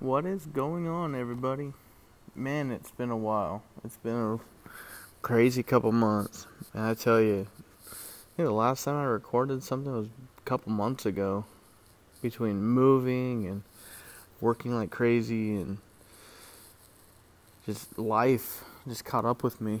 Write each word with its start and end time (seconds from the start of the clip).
What 0.00 0.26
is 0.26 0.46
going 0.46 0.86
on, 0.86 1.16
everybody? 1.16 1.72
Man, 2.32 2.70
it's 2.70 2.92
been 2.92 3.10
a 3.10 3.16
while. 3.16 3.64
It's 3.84 3.96
been 3.96 4.14
a 4.14 4.38
crazy 5.22 5.64
couple 5.64 5.90
months. 5.90 6.46
And 6.72 6.84
I 6.84 6.94
tell 6.94 7.20
you, 7.20 7.48
I 8.38 8.44
the 8.44 8.52
last 8.52 8.84
time 8.84 8.94
I 8.94 9.02
recorded 9.02 9.64
something 9.64 9.92
was 9.92 10.06
a 10.06 10.42
couple 10.42 10.70
months 10.70 11.04
ago. 11.04 11.46
Between 12.22 12.62
moving 12.62 13.48
and 13.48 13.64
working 14.40 14.72
like 14.72 14.90
crazy 14.90 15.56
and 15.56 15.78
just 17.66 17.98
life 17.98 18.62
just 18.86 19.04
caught 19.04 19.24
up 19.24 19.42
with 19.42 19.60
me. 19.60 19.80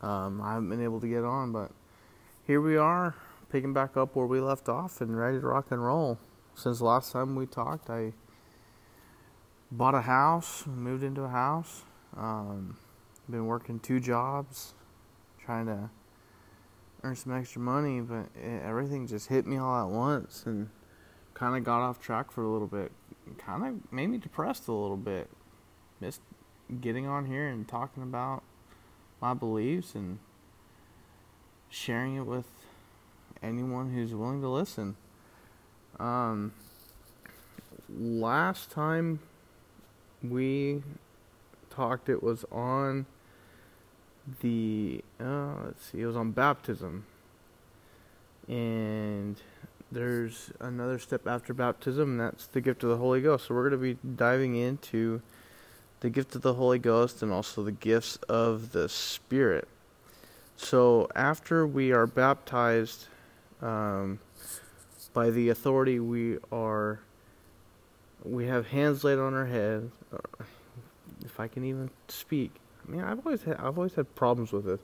Um, 0.00 0.40
I 0.40 0.54
haven't 0.54 0.70
been 0.70 0.82
able 0.82 1.00
to 1.02 1.08
get 1.08 1.24
on, 1.24 1.52
but 1.52 1.72
here 2.46 2.62
we 2.62 2.78
are, 2.78 3.14
picking 3.50 3.74
back 3.74 3.98
up 3.98 4.16
where 4.16 4.26
we 4.26 4.40
left 4.40 4.70
off 4.70 5.02
and 5.02 5.14
ready 5.14 5.38
to 5.38 5.46
rock 5.46 5.66
and 5.68 5.84
roll. 5.84 6.18
Since 6.54 6.80
last 6.80 7.12
time 7.12 7.36
we 7.36 7.44
talked, 7.44 7.90
I 7.90 8.14
bought 9.72 9.94
a 9.94 10.02
house, 10.02 10.64
moved 10.66 11.02
into 11.02 11.22
a 11.22 11.28
house. 11.28 11.82
Um, 12.16 12.76
been 13.28 13.46
working 13.46 13.80
two 13.80 13.98
jobs, 13.98 14.74
trying 15.42 15.66
to 15.66 15.90
earn 17.02 17.16
some 17.16 17.34
extra 17.34 17.60
money, 17.60 18.00
but 18.00 18.26
it, 18.36 18.62
everything 18.62 19.06
just 19.06 19.28
hit 19.28 19.46
me 19.46 19.56
all 19.56 19.86
at 19.86 19.90
once 19.90 20.44
and 20.44 20.68
kind 21.34 21.56
of 21.56 21.64
got 21.64 21.80
off 21.80 22.00
track 22.00 22.30
for 22.30 22.44
a 22.44 22.48
little 22.48 22.66
bit. 22.66 22.92
Kind 23.38 23.64
of 23.64 23.92
made 23.92 24.08
me 24.08 24.18
depressed 24.18 24.68
a 24.68 24.72
little 24.72 24.96
bit. 24.96 25.28
Missed 26.00 26.20
getting 26.80 27.06
on 27.06 27.26
here 27.26 27.48
and 27.48 27.66
talking 27.66 28.02
about 28.02 28.42
my 29.20 29.32
beliefs 29.32 29.94
and 29.94 30.18
sharing 31.70 32.16
it 32.16 32.26
with 32.26 32.46
anyone 33.42 33.94
who's 33.94 34.14
willing 34.14 34.42
to 34.42 34.48
listen. 34.48 34.96
Um, 35.98 36.52
last 37.88 38.70
time 38.70 39.20
we 40.22 40.82
talked, 41.70 42.08
it 42.08 42.22
was 42.22 42.44
on 42.52 43.06
the 44.40 45.02
uh, 45.20 45.54
let's 45.64 45.84
see, 45.86 46.00
it 46.00 46.06
was 46.06 46.16
on 46.16 46.30
baptism, 46.30 47.04
and 48.48 49.36
there's 49.90 50.50
another 50.60 50.98
step 50.98 51.26
after 51.26 51.52
baptism, 51.52 52.12
and 52.12 52.20
that's 52.20 52.46
the 52.46 52.60
gift 52.60 52.82
of 52.82 52.90
the 52.90 52.96
Holy 52.96 53.20
Ghost. 53.20 53.46
So 53.46 53.54
we're 53.54 53.68
going 53.68 53.80
to 53.80 53.94
be 53.94 53.98
diving 54.16 54.56
into 54.56 55.20
the 56.00 56.10
gift 56.10 56.34
of 56.34 56.42
the 56.42 56.54
Holy 56.54 56.78
Ghost 56.78 57.22
and 57.22 57.32
also 57.32 57.62
the 57.62 57.72
gifts 57.72 58.16
of 58.28 58.72
the 58.72 58.88
Spirit. 58.88 59.68
So 60.56 61.08
after 61.14 61.66
we 61.66 61.92
are 61.92 62.06
baptized 62.06 63.06
um, 63.60 64.18
by 65.12 65.30
the 65.30 65.48
authority, 65.48 66.00
we 66.00 66.38
are 66.50 67.00
we 68.24 68.46
have 68.46 68.66
hands 68.66 69.04
laid 69.04 69.18
on 69.18 69.34
our 69.34 69.46
heads. 69.46 69.92
Uh, 70.12 70.44
if 71.24 71.38
I 71.40 71.48
can 71.48 71.64
even 71.64 71.90
speak, 72.08 72.52
I 72.86 72.90
mean, 72.90 73.00
I've 73.02 73.24
always 73.24 73.42
had, 73.42 73.56
I've 73.56 73.76
always 73.76 73.94
had 73.94 74.14
problems 74.14 74.52
with 74.52 74.68
it. 74.68 74.80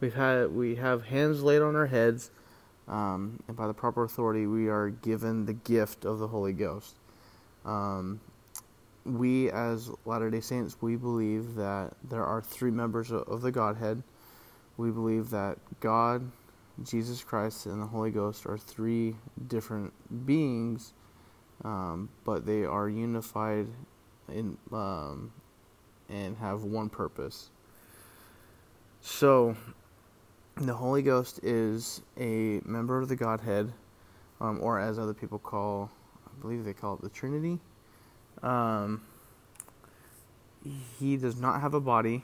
We've 0.00 0.14
had 0.14 0.54
we 0.54 0.76
have 0.76 1.04
hands 1.04 1.42
laid 1.42 1.62
on 1.62 1.76
our 1.76 1.86
heads, 1.86 2.30
um, 2.88 3.42
and 3.48 3.56
by 3.56 3.66
the 3.66 3.74
proper 3.74 4.04
authority, 4.04 4.46
we 4.46 4.68
are 4.68 4.90
given 4.90 5.46
the 5.46 5.52
gift 5.52 6.04
of 6.04 6.18
the 6.18 6.28
Holy 6.28 6.52
Ghost. 6.52 6.96
Um, 7.64 8.20
we, 9.04 9.50
as 9.50 9.90
Latter 10.04 10.30
Day 10.30 10.40
Saints, 10.40 10.76
we 10.80 10.96
believe 10.96 11.54
that 11.54 11.94
there 12.08 12.24
are 12.24 12.40
three 12.42 12.70
members 12.70 13.10
of 13.12 13.42
the 13.42 13.50
Godhead. 13.50 14.02
We 14.76 14.90
believe 14.90 15.30
that 15.30 15.58
God, 15.80 16.30
Jesus 16.82 17.22
Christ, 17.22 17.66
and 17.66 17.80
the 17.80 17.86
Holy 17.86 18.10
Ghost 18.10 18.46
are 18.46 18.58
three 18.58 19.16
different 19.48 19.92
beings 20.26 20.92
um, 21.64 22.08
but 22.24 22.46
they 22.46 22.64
are 22.64 22.88
unified 22.88 23.66
in 24.28 24.56
um, 24.72 25.32
and 26.08 26.36
have 26.38 26.64
one 26.64 26.88
purpose. 26.88 27.50
So, 29.00 29.56
the 30.56 30.74
Holy 30.74 31.02
Ghost 31.02 31.40
is 31.42 32.02
a 32.18 32.60
member 32.64 32.98
of 32.98 33.08
the 33.08 33.16
Godhead, 33.16 33.72
um, 34.40 34.58
or 34.62 34.78
as 34.78 34.98
other 34.98 35.14
people 35.14 35.38
call, 35.38 35.90
I 36.26 36.40
believe 36.40 36.64
they 36.64 36.74
call 36.74 36.94
it 36.94 37.02
the 37.02 37.08
Trinity. 37.08 37.58
Um, 38.42 39.02
he 40.98 41.16
does 41.16 41.36
not 41.36 41.60
have 41.60 41.74
a 41.74 41.80
body. 41.80 42.22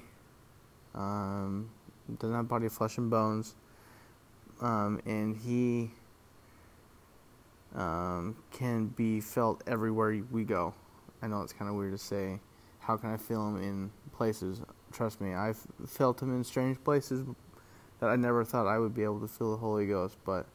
Um, 0.95 1.71
doesn't 2.19 2.35
have 2.35 2.45
a 2.45 2.49
body 2.49 2.67
of 2.67 2.73
flesh 2.73 2.99
and 2.99 3.11
bones. 3.11 3.55
Um, 4.61 5.01
and 5.05 5.37
he 5.37 5.91
um, 7.77 8.37
can 8.51 8.87
be 8.87 9.21
felt 9.21 9.63
everywhere 9.67 10.23
we 10.31 10.45
go. 10.45 10.75
I 11.23 11.29
know 11.29 11.43
it's 11.43 11.53
kind 11.53 11.71
of 11.71 11.77
weird 11.77 11.93
to 11.93 11.99
say. 11.99 12.41
How 12.81 12.97
can 12.97 13.13
I 13.13 13.17
feel 13.17 13.47
him 13.49 13.63
in 13.63 13.91
places? 14.13 14.61
Trust 14.93 15.21
me, 15.21 15.35
I've 15.35 15.59
felt 15.87 16.21
him 16.21 16.35
in 16.35 16.43
strange 16.45 16.83
places 16.83 17.27
that 18.01 18.09
I 18.09 18.17
never 18.17 18.45
thought 18.45 18.67
I 18.67 18.79
would 18.79 18.95
be 18.95 19.03
able 19.03 19.21
to 19.21 19.29
feel 19.29 19.53
the 19.53 19.59
Holy 19.59 19.87
Ghost. 19.87 20.17
But 20.25 20.47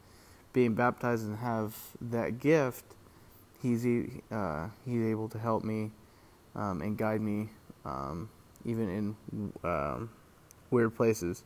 being 0.53 0.73
baptized 0.73 1.25
and 1.25 1.37
have 1.37 1.75
that 2.01 2.39
gift, 2.39 2.85
he's 3.61 3.85
uh, 4.31 4.69
he's 4.85 5.03
able 5.03 5.29
to 5.29 5.37
help 5.39 5.63
me 5.63 5.91
um, 6.55 6.81
and 6.81 6.97
guide 6.97 7.21
me, 7.21 7.49
um, 7.85 8.29
even 8.65 8.89
in 8.89 9.53
um, 9.63 10.09
weird 10.69 10.95
places. 10.95 11.43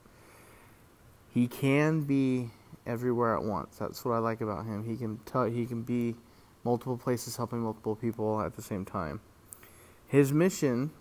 He 1.34 1.48
can 1.48 2.02
be 2.02 2.50
everywhere 2.86 3.36
at 3.36 3.44
once. 3.44 3.78
That's 3.78 4.04
what 4.06 4.14
I 4.14 4.20
like 4.20 4.42
about 4.42 4.66
him. 4.66 4.84
He 4.84 4.96
can 4.96 5.20
t- 5.26 5.56
he 5.56 5.66
can 5.66 5.84
be 5.84 6.16
multiple 6.64 6.98
places 6.98 7.38
helping 7.38 7.60
multiple 7.60 7.96
people 7.96 8.42
at 8.42 8.56
the 8.56 8.62
same 8.62 8.86
time. 8.86 9.22
His 10.08 10.32
mission 10.32 10.92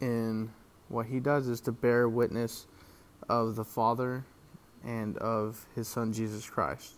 in 0.00 0.50
what 0.88 1.06
he 1.06 1.20
does 1.20 1.48
is 1.48 1.60
to 1.62 1.72
bear 1.72 2.08
witness 2.08 2.66
of 3.28 3.56
the 3.56 3.64
Father 3.64 4.24
and 4.84 5.16
of 5.18 5.66
his 5.74 5.88
son 5.88 6.12
Jesus 6.12 6.48
Christ. 6.48 6.94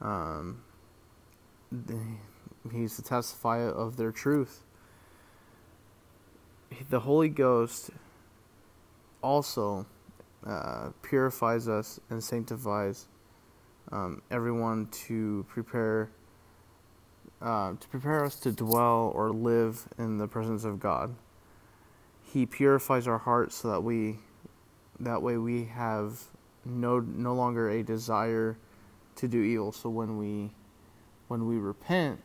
Um, 0.00 0.62
he's 2.72 2.96
to 2.96 3.02
testify 3.02 3.60
of 3.60 3.96
their 3.96 4.12
truth. 4.12 4.62
The 6.90 7.00
Holy 7.00 7.28
Ghost 7.28 7.90
also 9.22 9.86
uh, 10.44 10.90
purifies 11.02 11.68
us 11.68 12.00
and 12.10 12.22
sanctifies 12.22 13.06
um, 13.92 14.22
everyone 14.30 14.86
to 14.86 15.44
prepare 15.48 16.10
uh, 17.42 17.74
to 17.78 17.88
prepare 17.88 18.24
us 18.24 18.36
to 18.40 18.50
dwell 18.50 19.12
or 19.14 19.30
live 19.30 19.86
in 19.98 20.16
the 20.16 20.26
presence 20.26 20.64
of 20.64 20.80
God. 20.80 21.14
He 22.22 22.46
purifies 22.46 23.06
our 23.06 23.18
hearts 23.18 23.56
so 23.56 23.68
that 23.68 23.82
we 23.82 24.16
that 24.98 25.22
way 25.22 25.36
we 25.36 25.64
have 25.66 26.22
no 26.64 27.00
no 27.00 27.34
longer 27.34 27.70
a 27.70 27.82
desire 27.82 28.56
to 29.16 29.28
do 29.28 29.42
evil. 29.42 29.72
So 29.72 29.88
when 29.90 30.18
we 30.18 30.50
when 31.28 31.46
we 31.46 31.56
repent 31.56 32.20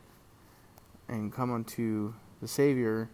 and 1.08 1.32
come 1.32 1.52
unto 1.52 2.14
the 2.40 2.48
Savior, 2.48 3.10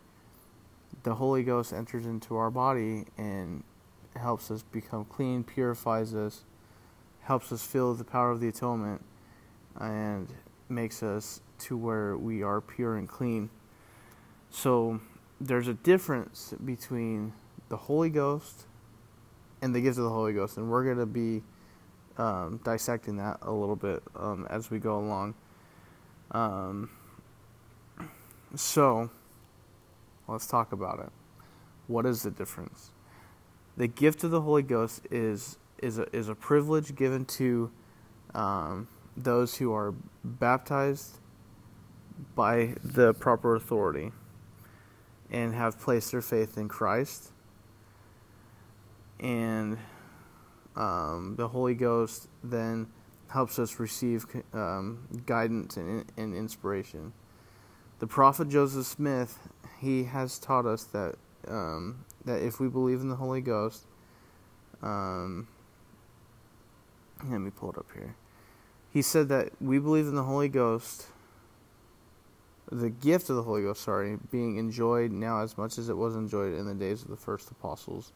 the 1.02 1.14
Holy 1.14 1.42
Ghost 1.42 1.72
enters 1.72 2.06
into 2.06 2.36
our 2.36 2.50
body 2.50 3.06
and 3.16 3.64
helps 4.18 4.50
us 4.50 4.62
become 4.62 5.04
clean, 5.04 5.44
purifies 5.44 6.14
us, 6.14 6.44
helps 7.22 7.52
us 7.52 7.64
feel 7.64 7.94
the 7.94 8.04
power 8.04 8.30
of 8.30 8.40
the 8.40 8.48
atonement, 8.48 9.02
and 9.78 10.28
makes 10.68 11.02
us 11.02 11.40
to 11.58 11.76
where 11.76 12.16
we 12.16 12.42
are 12.42 12.60
pure 12.60 12.96
and 12.96 13.08
clean. 13.08 13.50
So 14.50 15.00
there's 15.40 15.68
a 15.68 15.74
difference 15.74 16.54
between 16.64 17.32
the 17.68 17.76
Holy 17.76 18.10
Ghost 18.10 18.64
and 19.60 19.74
the 19.74 19.80
gift 19.80 19.98
of 19.98 20.04
the 20.04 20.10
Holy 20.10 20.32
Ghost, 20.32 20.56
and 20.56 20.70
we're 20.70 20.84
going 20.84 20.98
to 20.98 21.06
be 21.06 21.42
um, 22.16 22.60
dissecting 22.64 23.16
that 23.16 23.38
a 23.42 23.52
little 23.52 23.76
bit 23.76 24.02
um, 24.16 24.46
as 24.50 24.70
we 24.70 24.78
go 24.78 24.98
along. 24.98 25.34
Um, 26.30 26.90
so 28.54 29.10
let's 30.26 30.46
talk 30.46 30.72
about 30.72 31.00
it. 31.00 31.10
What 31.86 32.06
is 32.06 32.22
the 32.22 32.30
difference? 32.30 32.90
The 33.78 33.86
gift 33.86 34.24
of 34.24 34.32
the 34.32 34.40
Holy 34.40 34.62
Ghost 34.62 35.06
is 35.10 35.56
is 35.78 35.98
a, 35.98 36.14
is 36.14 36.28
a 36.28 36.34
privilege 36.34 36.96
given 36.96 37.24
to 37.24 37.70
um, 38.34 38.88
those 39.16 39.56
who 39.56 39.72
are 39.72 39.94
baptized 40.24 41.18
by 42.34 42.74
the 42.82 43.14
proper 43.14 43.54
authority 43.54 44.10
and 45.30 45.54
have 45.54 45.78
placed 45.78 46.10
their 46.10 46.20
faith 46.20 46.58
in 46.58 46.68
Christ. 46.68 47.30
And 49.20 49.78
um, 50.74 51.34
the 51.36 51.46
Holy 51.46 51.74
Ghost 51.74 52.28
then 52.42 52.88
helps 53.28 53.60
us 53.60 53.78
receive 53.78 54.26
um, 54.52 55.06
guidance 55.26 55.76
and, 55.76 56.04
and 56.16 56.34
inspiration. 56.34 57.12
The 58.00 58.08
prophet 58.08 58.48
Joseph 58.48 58.86
Smith, 58.86 59.38
he 59.80 60.04
has 60.04 60.40
taught 60.40 60.66
us 60.66 60.82
that 60.84 61.14
um, 61.46 62.04
that 62.28 62.42
if 62.42 62.60
we 62.60 62.68
believe 62.68 63.00
in 63.00 63.08
the 63.08 63.16
Holy 63.16 63.40
Ghost, 63.40 63.84
um, 64.82 65.48
let 67.28 67.40
me 67.40 67.50
pull 67.50 67.70
it 67.70 67.78
up 67.78 67.86
here. 67.92 68.14
He 68.92 69.02
said 69.02 69.28
that 69.28 69.50
we 69.60 69.78
believe 69.78 70.06
in 70.06 70.14
the 70.14 70.22
Holy 70.22 70.48
Ghost 70.48 71.08
the 72.70 72.90
gift 72.90 73.30
of 73.30 73.36
the 73.36 73.42
Holy 73.42 73.62
Ghost, 73.62 73.82
sorry, 73.82 74.18
being 74.30 74.56
enjoyed 74.56 75.10
now 75.10 75.42
as 75.42 75.56
much 75.56 75.78
as 75.78 75.88
it 75.88 75.96
was 75.96 76.14
enjoyed 76.16 76.54
in 76.54 76.66
the 76.66 76.74
days 76.74 77.02
of 77.02 77.08
the 77.08 77.16
first 77.16 77.50
apostles. 77.50 78.12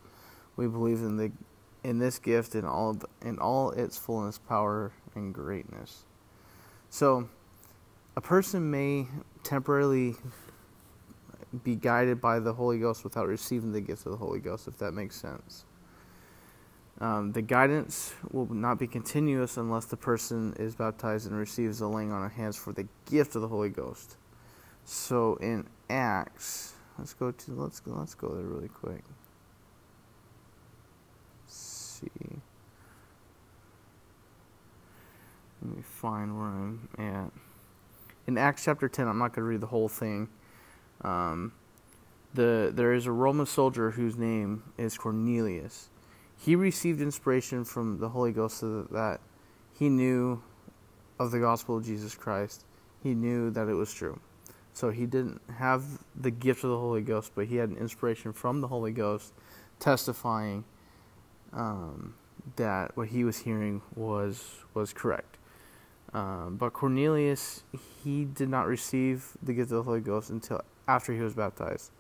We 0.57 0.67
believe 0.67 0.99
in 0.99 1.17
the 1.17 1.33
in 1.85 1.99
this 1.99 2.19
gift 2.21 2.55
in 2.55 2.65
all 2.65 2.91
of, 2.91 3.05
in 3.23 3.39
all 3.39 3.71
its 3.73 3.99
fullness, 3.99 4.39
power, 4.39 4.93
and 5.17 5.35
greatness. 5.35 6.05
So, 6.91 7.29
a 8.15 8.21
person 8.21 8.71
may 8.71 9.09
temporarily 9.43 10.15
be 11.65 11.77
guided 11.77 12.21
by 12.21 12.39
the 12.39 12.55
Holy 12.55 12.79
Ghost 12.79 13.05
without 13.05 13.29
receiving 13.29 13.73
the 13.73 13.81
gift 13.81 14.07
of 14.07 14.13
the 14.13 14.19
Holy 14.19 14.41
Ghost, 14.41 14.67
if 14.69 14.79
that 14.79 14.93
makes 14.93 15.17
sense. 15.17 15.65
Um, 17.01 17.33
the 17.33 17.43
guidance 17.43 18.15
will 18.31 18.47
not 18.47 18.79
be 18.79 18.87
continuous 18.87 19.57
unless 19.57 19.87
the 19.87 19.97
person 19.97 20.55
is 20.59 20.75
baptized 20.75 21.27
and 21.27 21.37
receives 21.37 21.81
the 21.81 21.89
laying 21.89 22.13
on 22.13 22.25
of 22.25 22.33
hands 22.33 22.57
for 22.57 22.73
the 22.73 22.87
gift 23.11 23.35
of 23.35 23.43
the 23.43 23.49
Holy 23.49 23.71
Ghost. 23.71 24.17
So 24.85 25.37
in 25.37 25.67
Acts, 25.91 26.75
let's 26.99 27.15
go 27.15 27.31
to 27.31 27.53
let's 27.53 27.81
go 27.81 27.93
let's 27.93 28.15
go 28.15 28.29
there 28.29 28.45
really 28.45 28.69
quick. 28.69 29.03
Let's 31.45 31.57
see. 31.57 32.11
Let 35.63 35.77
me 35.77 35.83
find 35.83 36.37
where 36.37 36.49
I'm 36.49 36.89
at. 36.99 37.33
In 38.27 38.39
Acts 38.39 38.65
chapter 38.65 38.89
10, 38.89 39.09
I'm 39.09 39.19
not 39.19 39.33
going 39.33 39.45
to 39.45 39.49
read 39.49 39.61
the 39.61 39.67
whole 39.67 39.89
thing. 39.89 40.29
Um, 41.03 41.53
the 42.35 42.73
there 42.75 42.93
is 42.93 43.07
a 43.07 43.13
Roman 43.13 43.47
soldier 43.47 43.91
whose 43.91 44.17
name 44.17 44.63
is 44.79 44.97
Cornelius. 44.97 45.91
He 46.39 46.57
received 46.57 47.01
inspiration 47.01 47.65
from 47.65 47.99
the 47.99 48.09
Holy 48.09 48.33
Ghost 48.33 48.59
so 48.59 48.83
that 48.91 49.21
he 49.79 49.89
knew 49.89 50.43
of 51.19 51.31
the 51.31 51.39
gospel 51.39 51.77
of 51.77 51.85
Jesus 51.85 52.15
Christ. 52.15 52.65
He 53.03 53.15
knew 53.15 53.51
that 53.51 53.69
it 53.69 53.75
was 53.75 53.93
true. 53.93 54.19
So 54.75 54.91
he 54.91 55.07
didn't 55.07 55.41
have 55.59 55.85
the 56.17 56.31
gift 56.31 56.65
of 56.65 56.71
the 56.71 56.79
Holy 56.79 57.03
Ghost, 57.03 57.33
but 57.35 57.47
he 57.47 57.57
had 57.57 57.69
an 57.69 57.77
inspiration 57.77 58.33
from 58.33 58.61
the 58.61 58.69
Holy 58.69 58.93
Ghost 58.93 59.33
testifying 59.79 60.65
um, 61.53 62.15
that 62.57 62.97
what 62.97 63.09
he 63.09 63.25
was 63.25 63.39
hearing 63.39 63.83
was 63.95 64.65
was 64.75 64.93
correct. 64.93 65.37
Um, 66.15 66.57
but 66.57 66.73
Cornelius, 66.73 67.63
he 68.03 68.25
did 68.25 68.49
not 68.49 68.67
receive 68.67 69.37
the 69.43 69.53
gift 69.53 69.71
of 69.71 69.79
the 69.79 69.83
Holy 69.83 70.01
Ghost 70.01 70.31
until 70.31 70.63
after 70.89 71.13
he 71.13 71.21
was 71.21 71.35
baptized. 71.35 71.91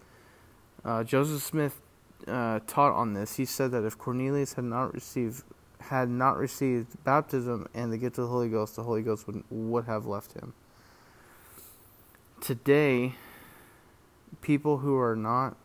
Uh, 0.84 1.04
Joseph 1.04 1.42
Smith 1.42 1.80
uh, 2.26 2.60
taught 2.66 2.92
on 2.92 3.14
this. 3.14 3.36
He 3.36 3.44
said 3.44 3.70
that 3.72 3.84
if 3.84 3.98
Cornelius 3.98 4.54
had 4.54 4.64
not 4.64 4.94
received 4.94 5.44
had 5.80 6.08
not 6.08 6.38
received 6.38 7.02
baptism 7.02 7.66
and 7.74 7.92
the 7.92 7.98
gift 7.98 8.16
of 8.16 8.24
the 8.24 8.30
Holy 8.30 8.48
Ghost, 8.48 8.76
the 8.76 8.84
Holy 8.84 9.02
Ghost 9.02 9.26
would 9.26 9.42
would 9.50 9.84
have 9.86 10.06
left 10.06 10.32
him. 10.32 10.54
Today, 12.40 13.14
people 14.40 14.78
who 14.78 14.96
are 14.98 15.16
not 15.16 15.56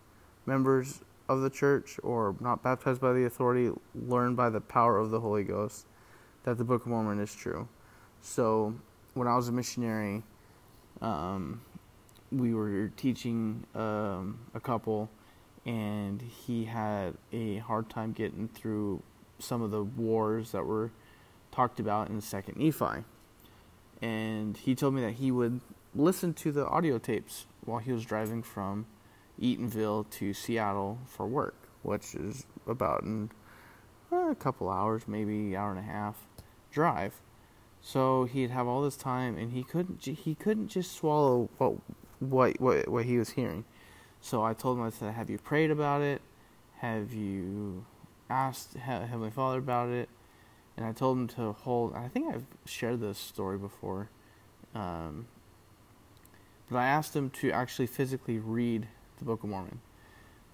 members 0.46 1.02
of 1.30 1.42
the 1.42 1.50
church 1.50 2.00
or 2.04 2.36
not 2.40 2.63
baptized 2.63 3.02
by 3.02 3.13
the 3.13 3.25
authority 3.25 3.72
learn 3.94 4.36
by 4.36 4.50
the 4.50 4.62
power 4.62 4.98
of 4.98 5.12
the 5.12 5.20
Holy 5.20 5.44
Ghost 5.44 5.86
that 6.44 6.58
the 6.58 6.63
Book 6.63 6.84
of 6.84 6.88
Mormon 6.88 7.20
is 7.20 7.34
true. 7.34 7.68
So, 8.22 8.74
when 9.13 9.28
I 9.28 9.36
was 9.36 9.50
a 9.50 9.52
missionary, 9.52 10.24
um, 11.02 11.62
we 12.31 12.53
were 12.53 12.89
teaching 12.97 13.65
um, 13.75 14.39
a 14.53 14.59
couple, 14.59 15.09
and 15.65 16.21
he 16.21 16.65
had 16.65 17.15
a 17.31 17.57
hard 17.57 17.89
time 17.89 18.12
getting 18.12 18.47
through 18.47 19.01
some 19.39 19.62
of 19.62 19.71
the 19.71 19.83
wars 19.83 20.51
that 20.51 20.65
were 20.65 20.91
talked 21.51 21.79
about 21.79 22.09
in 22.09 22.19
Second 22.21 22.57
Nephi. 22.57 23.03
And 24.01 24.57
he 24.57 24.75
told 24.75 24.94
me 24.94 25.01
that 25.01 25.13
he 25.13 25.31
would 25.31 25.62
listen 25.95 26.33
to 26.35 26.51
the 26.51 26.68
audio 26.68 26.97
tapes 26.97 27.47
while 27.65 27.79
he 27.79 27.91
was 27.91 28.06
driving 28.06 28.44
from 28.44 28.85
Eatonville 29.41 30.09
to 30.12 30.33
Seattle 30.33 31.00
for 31.06 31.25
work, 31.25 31.56
which 31.83 32.15
is 32.15 32.45
about 32.68 33.03
uh, 34.12 34.15
a 34.29 34.35
couple 34.35 34.69
hours, 34.69 35.03
maybe 35.07 35.56
hour 35.56 35.71
and 35.71 35.79
a 35.79 35.83
half 35.83 36.27
drive. 36.71 37.21
So 37.81 38.25
he'd 38.25 38.50
have 38.50 38.68
all 38.68 38.81
this 38.81 38.97
time, 38.97 39.38
and 39.38 39.51
he 39.51 39.63
couldn't 39.63 40.03
he 40.03 40.35
couldn't 40.35 40.68
just 40.68 40.91
swallow 40.95 41.50
what 41.57 41.75
what 42.19 42.60
what 42.60 42.88
what 42.88 43.06
he 43.06 43.18
was 43.18 43.31
hearing. 43.31 43.66
So 44.22 44.44
I 44.44 44.54
told 44.54 44.78
him, 44.78 44.84
I 44.84 44.90
said, 44.90 45.14
"Have 45.14 45.30
you 45.30 45.38
prayed 45.38 45.72
about 45.72 46.02
it? 46.02 46.22
Have 46.78 47.14
you 47.14 47.86
asked 48.30 48.74
Heavenly 48.75 49.31
Father 49.31 49.60
about 49.60 49.90
it?" 49.90 50.10
And 50.75 50.86
I 50.86 50.92
told 50.92 51.18
him 51.18 51.28
to 51.30 51.54
hold. 51.54 51.96
I 51.96 52.08
think 52.08 52.34
I've 52.34 52.46
shared 52.66 53.00
this 53.00 53.18
story 53.18 53.58
before, 53.58 54.10
um, 54.75 55.28
but 56.69 56.78
I 56.78 56.86
asked 56.86 57.16
him 57.16 57.30
to 57.31 57.52
actually 57.52 57.88
physically 57.88 58.40
read 58.40 58.88
the 59.20 59.25
Book 59.25 59.44
of 59.44 59.50
Mormon, 59.50 59.81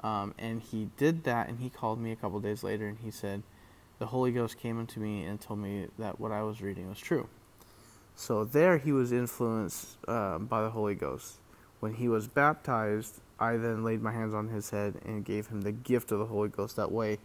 um, 0.02 0.34
and 0.38 0.62
he 0.62 0.90
did 0.98 1.24
that. 1.24 1.50
And 1.50 1.60
he 1.60 1.70
called 1.70 2.00
me 2.00 2.12
a 2.12 2.16
couple 2.16 2.40
days 2.40 2.64
later, 2.64 2.88
and 2.88 3.00
he 3.00 3.12
said, 3.12 3.44
"The 4.00 4.08
Holy 4.08 4.32
Ghost 4.32 4.58
came 4.58 4.80
into 4.80 5.00
me 5.00 5.24
and 5.24 5.40
told 5.40 5.60
me 5.60 5.88
that 5.98 6.20
what 6.20 6.32
I 6.32 6.44
was 6.44 6.62
reading 6.62 6.90
was 6.90 7.00
true." 7.00 7.28
So 8.16 8.46
there, 8.46 8.78
he 8.78 8.92
was 8.92 9.12
influenced 9.12 9.98
uh, 10.08 10.38
by 10.38 10.62
the 10.62 10.70
Holy 10.70 10.94
Ghost 10.94 11.40
when 11.84 11.94
he 11.96 12.08
was 12.08 12.30
baptized, 12.30 13.20
I 13.38 13.58
then 13.58 13.84
laid 13.84 14.02
my 14.02 14.14
hands 14.14 14.34
on 14.34 14.48
his 14.48 14.70
head 14.70 15.02
and 15.04 15.26
gave 15.26 15.48
him 15.48 15.64
the 15.64 15.74
gift 15.74 16.14
of 16.14 16.20
the 16.20 16.26
Holy 16.26 16.48
Ghost. 16.48 16.78
That 16.78 16.94
way, 16.94 17.20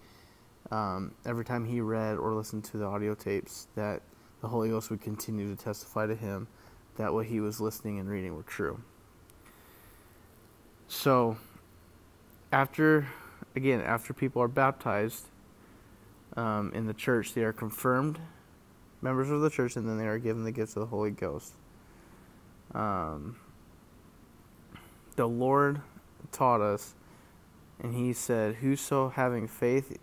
um, 0.72 1.14
every 1.24 1.44
time 1.44 1.64
he 1.64 1.80
read 1.80 2.16
or 2.16 2.34
listened 2.34 2.64
to 2.64 2.76
the 2.76 2.84
audio 2.84 3.14
tapes, 3.14 3.68
that 3.76 4.02
the 4.40 4.48
Holy 4.48 4.68
Ghost 4.68 4.90
would 4.90 5.00
continue 5.00 5.54
to 5.54 5.62
testify 5.64 6.08
to 6.08 6.16
him 6.16 6.48
that 6.96 7.14
what 7.14 7.26
he 7.26 7.38
was 7.38 7.60
listening 7.60 8.00
and 8.00 8.10
reading 8.10 8.34
were 8.34 8.42
true. 8.42 8.80
So, 10.88 11.36
after, 12.50 13.06
again, 13.54 13.80
after 13.80 14.12
people 14.12 14.42
are 14.42 14.48
baptized 14.48 15.26
um, 16.36 16.72
in 16.74 16.88
the 16.88 16.94
church, 16.94 17.32
they 17.32 17.44
are 17.44 17.52
confirmed 17.52 18.18
members 19.02 19.30
of 19.30 19.40
the 19.40 19.50
church 19.50 19.76
and 19.76 19.88
then 19.88 19.98
they 19.98 20.08
are 20.08 20.18
given 20.18 20.42
the 20.42 20.50
gifts 20.50 20.74
of 20.74 20.80
the 20.80 20.88
Holy 20.88 21.12
Ghost. 21.12 21.52
Um, 22.74 23.36
the 25.18 25.28
Lord 25.28 25.80
taught 26.30 26.60
us, 26.60 26.94
and 27.80 27.92
He 27.92 28.12
said, 28.12 28.56
Whoso 28.56 29.08
having 29.08 29.48
faith, 29.48 29.98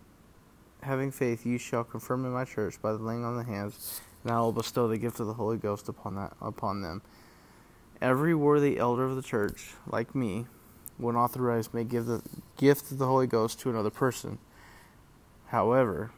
having 0.82 1.10
faith, 1.10 1.46
you 1.46 1.56
shall 1.56 1.84
confirm 1.84 2.26
in 2.26 2.32
my 2.32 2.44
church 2.44 2.80
by 2.82 2.92
the 2.92 2.98
laying 2.98 3.24
on 3.24 3.36
the 3.36 3.44
hands, 3.44 4.02
and 4.22 4.30
I 4.30 4.40
will 4.40 4.52
bestow 4.52 4.86
the 4.86 4.98
gift 4.98 5.18
of 5.18 5.26
the 5.26 5.32
Holy 5.32 5.56
Ghost 5.56 5.88
upon 5.88 6.16
that 6.16 6.34
upon 6.40 6.82
them. 6.82 7.00
Every 8.02 8.34
worthy 8.34 8.78
elder 8.78 9.06
of 9.06 9.16
the 9.16 9.22
church, 9.22 9.70
like 9.86 10.14
me, 10.14 10.44
when 10.98 11.16
authorized, 11.16 11.72
may 11.72 11.84
give 11.84 12.04
the 12.04 12.22
gift 12.58 12.92
of 12.92 12.98
the 12.98 13.06
Holy 13.06 13.26
Ghost 13.26 13.58
to 13.60 13.70
another 13.70 13.88
person. 13.88 14.36
However, 15.46 16.10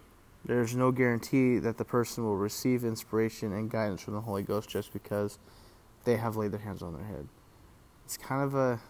there 0.44 0.60
is 0.60 0.74
no 0.74 0.90
guarantee 0.90 1.58
that 1.58 1.78
the 1.78 1.84
person 1.84 2.24
will 2.24 2.36
receive 2.36 2.84
inspiration 2.84 3.52
and 3.52 3.70
guidance 3.70 4.02
from 4.02 4.14
the 4.14 4.22
Holy 4.22 4.42
Ghost 4.42 4.68
just 4.68 4.92
because 4.92 5.38
they 6.02 6.16
have 6.16 6.36
laid 6.36 6.50
their 6.50 6.60
hands 6.60 6.82
on 6.82 6.94
their 6.94 7.04
head 7.04 7.28
it's 8.08 8.16
kind 8.16 8.42
of 8.42 8.54
a 8.54 8.80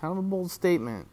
kind 0.00 0.12
of 0.12 0.18
a 0.18 0.22
bold 0.22 0.52
statement. 0.52 1.08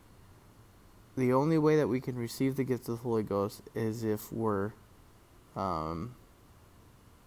The 1.18 1.34
only 1.34 1.58
way 1.58 1.78
that 1.78 1.88
we 1.88 2.00
can 2.00 2.16
receive 2.16 2.58
the 2.58 2.64
gift 2.64 2.88
of 2.88 2.98
the 2.98 3.02
Holy 3.02 3.24
Ghost 3.24 3.64
is 3.74 4.04
if 4.04 4.32
we're 4.32 4.74
um, 5.56 6.14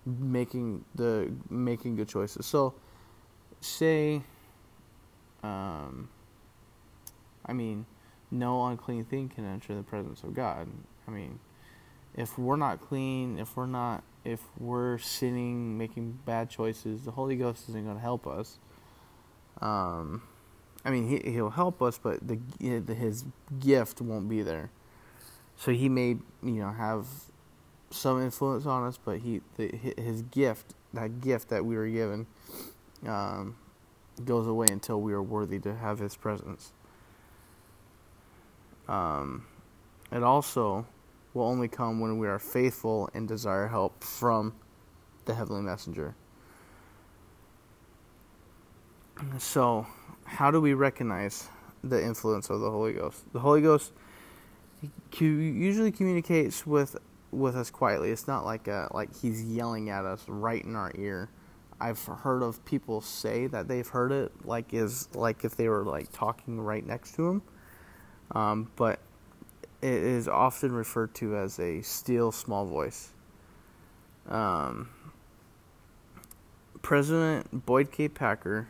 making 0.07 0.85
the 0.95 1.33
making 1.51 1.97
good 1.97 2.09
choices. 2.09 2.47
So, 2.47 2.75
say, 3.61 4.23
um, 5.43 6.09
I 7.45 7.53
mean, 7.53 7.85
no 8.31 8.65
unclean 8.67 9.05
thing 9.05 9.29
can 9.29 9.45
enter 9.45 9.75
the 9.75 9.83
presence 9.83 10.23
of 10.23 10.35
God. 10.35 10.69
I 11.09 11.11
mean, 11.11 11.41
if 12.15 12.39
we're 12.39 12.55
not 12.55 12.81
clean, 12.81 13.41
if 13.41 13.57
we're 13.57 13.67
not, 13.67 14.05
if 14.25 14.41
we're 14.61 14.99
sinning, 14.99 15.77
making 15.77 16.21
bad 16.25 16.49
choices, 16.49 17.03
the 17.03 17.11
Holy 17.11 17.35
Ghost 17.35 17.69
isn't 17.71 17.83
going 17.83 17.97
to 17.97 18.01
help 18.01 18.29
us. 18.29 18.61
Um, 19.63 20.23
I 20.85 20.91
mean, 20.91 21.09
he 21.09 21.31
he'll 21.31 21.51
help 21.51 21.81
us, 21.81 21.99
but 21.99 22.19
the 22.27 22.39
his 22.93 23.25
gift 23.61 24.01
won't 24.01 24.29
be 24.29 24.43
there. 24.43 24.71
So 25.57 25.71
he 25.71 25.89
may 25.89 26.17
you 26.43 26.61
know 26.61 26.71
have 26.71 27.07
some 27.91 28.21
influence 28.21 28.67
on 28.67 28.85
us, 28.85 28.99
but 29.03 29.21
he 29.21 29.41
the, 29.57 29.69
his 29.97 30.23
gift, 30.23 30.75
that 30.93 31.21
gift 31.21 31.49
that 31.51 31.65
we 31.65 31.77
were 31.77 31.89
given, 31.89 32.27
um, 33.07 33.57
goes 34.25 34.47
away 34.47 34.67
until 34.71 35.01
we 35.01 35.13
are 35.13 35.23
worthy 35.23 35.61
to 35.61 35.75
have 35.77 36.01
his 36.01 36.17
presence. 36.17 36.73
Um, 38.89 39.47
it 40.11 40.25
also 40.25 40.87
will 41.33 41.45
only 41.45 41.69
come 41.69 42.01
when 42.01 42.19
we 42.19 42.27
are 42.27 42.39
faithful 42.39 43.09
and 43.15 43.29
desire 43.29 43.69
help 43.69 44.03
from 44.03 44.55
the 45.25 45.35
heavenly 45.35 45.63
messenger. 45.63 46.17
So, 49.39 49.87
how 50.25 50.51
do 50.51 50.61
we 50.61 50.75
recognize 50.75 51.49
the 51.85 52.03
influence 52.03 52.51
of 52.51 52.61
the 52.61 52.71
Holy 52.71 52.93
Ghost? 52.93 53.25
The 53.33 53.39
Holy 53.39 53.61
Ghost 53.61 53.93
usually 55.19 55.93
communicates 55.93 56.67
with 56.67 56.97
with 57.31 57.57
us 57.57 57.71
quietly. 57.71 58.11
It's 58.11 58.27
not 58.27 58.45
like 58.45 58.69
a, 58.69 58.89
like 58.93 59.15
he's 59.17 59.45
yelling 59.45 59.91
at 59.91 60.05
us 60.05 60.25
right 60.27 60.63
in 60.63 60.75
our 60.75 60.93
ear. 60.97 61.31
I've 61.81 62.05
heard 62.05 62.43
of 62.43 62.65
people 62.65 63.01
say 63.01 63.47
that 63.49 63.69
they've 63.69 63.87
heard 63.87 64.13
it, 64.13 64.33
like 64.45 64.75
is 64.75 65.09
like 65.15 65.45
if 65.45 65.57
they 65.57 65.69
were 65.69 65.85
like 65.85 66.11
talking 66.13 66.61
right 66.61 66.85
next 66.85 67.15
to 67.17 67.29
him. 67.29 67.43
Um, 68.33 68.71
but 68.77 68.99
it 69.81 70.03
is 70.03 70.29
often 70.29 70.73
referred 70.73 71.15
to 71.17 71.37
as 71.37 71.59
a 71.59 71.83
still 71.83 72.33
small 72.33 72.67
voice. 72.67 73.11
Um, 74.29 74.91
President 76.83 77.67
Boyd 77.67 77.93
K. 77.93 78.09
Packer 78.09 78.69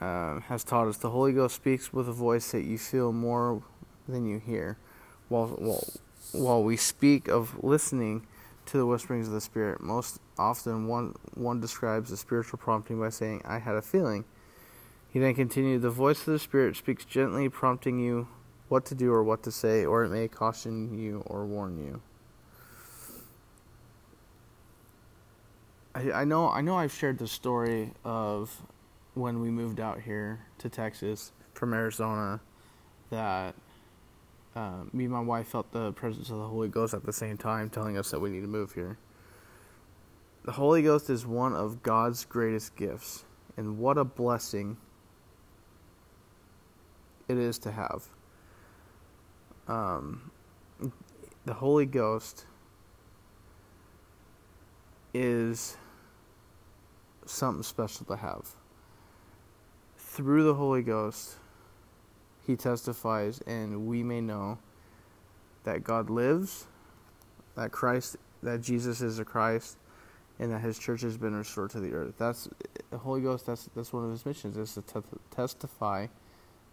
uh, 0.00 0.40
has 0.40 0.64
taught 0.64 0.86
us 0.86 0.96
the 0.96 1.10
Holy 1.10 1.32
Ghost 1.32 1.56
speaks 1.56 1.92
with 1.92 2.08
a 2.08 2.12
voice 2.12 2.52
that 2.52 2.62
you 2.62 2.78
feel 2.78 3.12
more 3.12 3.62
than 4.08 4.26
you 4.26 4.38
hear. 4.38 4.78
While, 5.28 5.48
while, 5.48 5.84
while 6.32 6.62
we 6.62 6.76
speak 6.76 7.28
of 7.28 7.62
listening 7.62 8.26
to 8.66 8.78
the 8.78 8.86
whisperings 8.86 9.26
of 9.26 9.34
the 9.34 9.40
Spirit, 9.40 9.80
most 9.80 10.20
often 10.38 10.86
one, 10.86 11.14
one 11.34 11.60
describes 11.60 12.10
the 12.10 12.16
spiritual 12.16 12.58
prompting 12.58 13.00
by 13.00 13.08
saying, 13.08 13.42
I 13.44 13.58
had 13.58 13.74
a 13.74 13.82
feeling. 13.82 14.24
He 15.10 15.18
then 15.18 15.34
continued, 15.34 15.82
The 15.82 15.90
voice 15.90 16.20
of 16.20 16.32
the 16.32 16.38
Spirit 16.38 16.76
speaks 16.76 17.04
gently, 17.04 17.48
prompting 17.48 17.98
you 17.98 18.28
what 18.68 18.84
to 18.86 18.94
do 18.94 19.12
or 19.12 19.22
what 19.22 19.42
to 19.44 19.50
say, 19.50 19.84
or 19.84 20.04
it 20.04 20.10
may 20.10 20.28
caution 20.28 20.98
you 20.98 21.22
or 21.26 21.46
warn 21.46 21.78
you. 21.78 22.02
I, 25.94 26.20
I 26.20 26.24
know 26.24 26.50
I 26.50 26.60
know 26.60 26.76
I've 26.76 26.92
shared 26.92 27.18
the 27.18 27.26
story 27.26 27.92
of 28.04 28.62
when 29.18 29.40
we 29.40 29.50
moved 29.50 29.80
out 29.80 30.00
here 30.00 30.46
to 30.58 30.68
Texas 30.68 31.32
from 31.52 31.74
Arizona 31.74 32.40
that 33.10 33.54
uh, 34.54 34.84
me 34.92 35.04
and 35.04 35.12
my 35.12 35.20
wife 35.20 35.48
felt 35.48 35.70
the 35.72 35.92
presence 35.92 36.30
of 36.30 36.38
the 36.38 36.46
Holy 36.46 36.68
Ghost 36.68 36.94
at 36.94 37.04
the 37.04 37.12
same 37.12 37.36
time, 37.36 37.68
telling 37.68 37.98
us 37.98 38.10
that 38.10 38.20
we 38.20 38.30
need 38.30 38.42
to 38.42 38.46
move 38.46 38.72
here. 38.72 38.96
The 40.44 40.52
Holy 40.52 40.82
Ghost 40.82 41.10
is 41.10 41.26
one 41.26 41.54
of 41.54 41.82
God's 41.82 42.24
greatest 42.24 42.76
gifts, 42.76 43.24
and 43.56 43.78
what 43.78 43.98
a 43.98 44.04
blessing 44.04 44.76
it 47.28 47.36
is 47.36 47.58
to 47.58 47.72
have. 47.72 48.04
Um, 49.66 50.30
the 51.44 51.54
Holy 51.54 51.86
Ghost 51.86 52.46
is 55.12 55.76
something 57.26 57.62
special 57.62 58.06
to 58.06 58.16
have. 58.16 58.54
Through 60.18 60.42
the 60.42 60.54
Holy 60.54 60.82
Ghost, 60.82 61.36
He 62.44 62.56
testifies, 62.56 63.40
and 63.46 63.86
we 63.86 64.02
may 64.02 64.20
know 64.20 64.58
that 65.62 65.84
God 65.84 66.10
lives, 66.10 66.66
that 67.54 67.70
Christ, 67.70 68.16
that 68.42 68.60
Jesus 68.60 69.00
is 69.00 69.20
a 69.20 69.24
Christ, 69.24 69.76
and 70.40 70.50
that 70.50 70.60
His 70.60 70.76
church 70.76 71.02
has 71.02 71.16
been 71.16 71.36
restored 71.36 71.70
to 71.70 71.78
the 71.78 71.92
earth. 71.92 72.14
That's 72.18 72.48
the 72.90 72.98
Holy 72.98 73.20
Ghost. 73.20 73.46
That's 73.46 73.70
that's 73.76 73.92
one 73.92 74.06
of 74.06 74.10
His 74.10 74.26
missions 74.26 74.56
is 74.56 74.74
to 74.74 74.82
te- 74.82 75.18
testify 75.30 76.08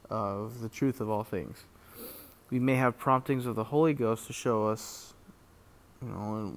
of 0.09 0.61
the 0.61 0.69
truth 0.69 0.99
of 0.99 1.11
all 1.11 1.23
things. 1.23 1.65
We 2.49 2.57
may 2.57 2.77
have 2.77 2.97
promptings 2.97 3.45
of 3.45 3.53
the 3.53 3.65
Holy 3.65 3.93
Ghost 3.93 4.25
to 4.25 4.33
show 4.33 4.65
us, 4.65 5.13
you 6.01 6.07
know, 6.07 6.51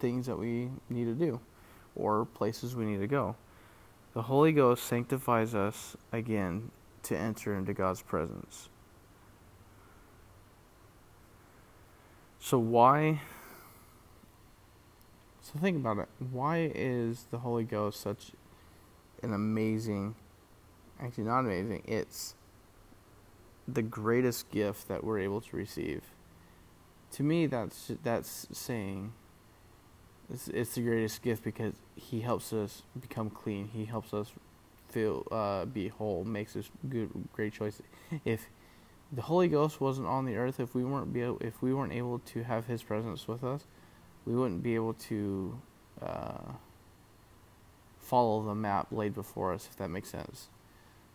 things 0.00 0.26
that 0.26 0.36
we 0.36 0.70
need 0.88 1.04
to 1.04 1.14
do 1.14 1.38
or 1.94 2.24
places 2.24 2.74
we 2.74 2.84
need 2.84 2.98
to 2.98 3.06
go. 3.06 3.36
The 4.12 4.22
Holy 4.22 4.52
Ghost 4.52 4.84
sanctifies 4.84 5.54
us 5.54 5.96
again 6.12 6.70
to 7.04 7.16
enter 7.16 7.56
into 7.56 7.72
God's 7.72 8.02
presence. 8.02 8.68
So, 12.40 12.58
why? 12.58 13.20
So, 15.42 15.58
think 15.60 15.76
about 15.76 15.98
it. 15.98 16.08
Why 16.32 16.70
is 16.74 17.26
the 17.30 17.38
Holy 17.38 17.64
Ghost 17.64 18.00
such 18.00 18.32
an 19.22 19.32
amazing, 19.32 20.16
actually, 21.00 21.24
not 21.24 21.40
amazing, 21.40 21.82
it's 21.86 22.34
the 23.68 23.82
greatest 23.82 24.50
gift 24.50 24.88
that 24.88 25.04
we're 25.04 25.20
able 25.20 25.40
to 25.42 25.56
receive? 25.56 26.02
To 27.12 27.22
me, 27.22 27.46
that's 27.46 27.92
that's 28.02 28.48
saying 28.52 29.12
it's, 30.32 30.48
it's 30.48 30.74
the 30.74 30.82
greatest 30.82 31.22
gift 31.22 31.42
because 31.42 31.74
he 31.96 32.20
helps 32.20 32.52
us 32.52 32.82
become 33.00 33.30
clean. 33.30 33.68
He 33.72 33.84
helps 33.84 34.14
us 34.14 34.32
feel 34.88 35.26
uh, 35.30 35.64
be 35.64 35.88
whole. 35.88 36.24
Makes 36.24 36.56
us 36.56 36.70
good, 36.88 37.10
great 37.32 37.52
choices. 37.52 37.82
If 38.24 38.48
the 39.12 39.22
Holy 39.22 39.48
Ghost 39.48 39.80
wasn't 39.80 40.06
on 40.06 40.24
the 40.24 40.36
earth, 40.36 40.60
if 40.60 40.74
we 40.74 40.84
weren't 40.84 41.12
be 41.12 41.22
able, 41.22 41.38
if 41.40 41.60
we 41.62 41.74
weren't 41.74 41.92
able 41.92 42.20
to 42.20 42.44
have 42.44 42.66
His 42.66 42.82
presence 42.82 43.26
with 43.26 43.42
us, 43.42 43.64
we 44.24 44.34
wouldn't 44.34 44.62
be 44.62 44.74
able 44.74 44.94
to 44.94 45.60
uh, 46.00 46.52
follow 47.98 48.42
the 48.42 48.54
map 48.54 48.88
laid 48.92 49.14
before 49.14 49.52
us. 49.52 49.66
If 49.70 49.76
that 49.78 49.88
makes 49.88 50.10
sense. 50.10 50.48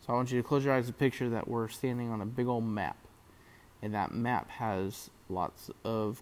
So 0.05 0.13
I 0.13 0.15
want 0.17 0.31
you 0.31 0.41
to 0.41 0.47
close 0.47 0.65
your 0.65 0.73
eyes 0.73 0.87
and 0.87 0.97
picture 0.97 1.29
that 1.29 1.47
we're 1.47 1.67
standing 1.67 2.11
on 2.11 2.21
a 2.21 2.25
big 2.25 2.47
old 2.47 2.65
map, 2.65 2.97
and 3.81 3.93
that 3.93 4.13
map 4.13 4.49
has 4.51 5.09
lots 5.29 5.71
of 5.83 6.21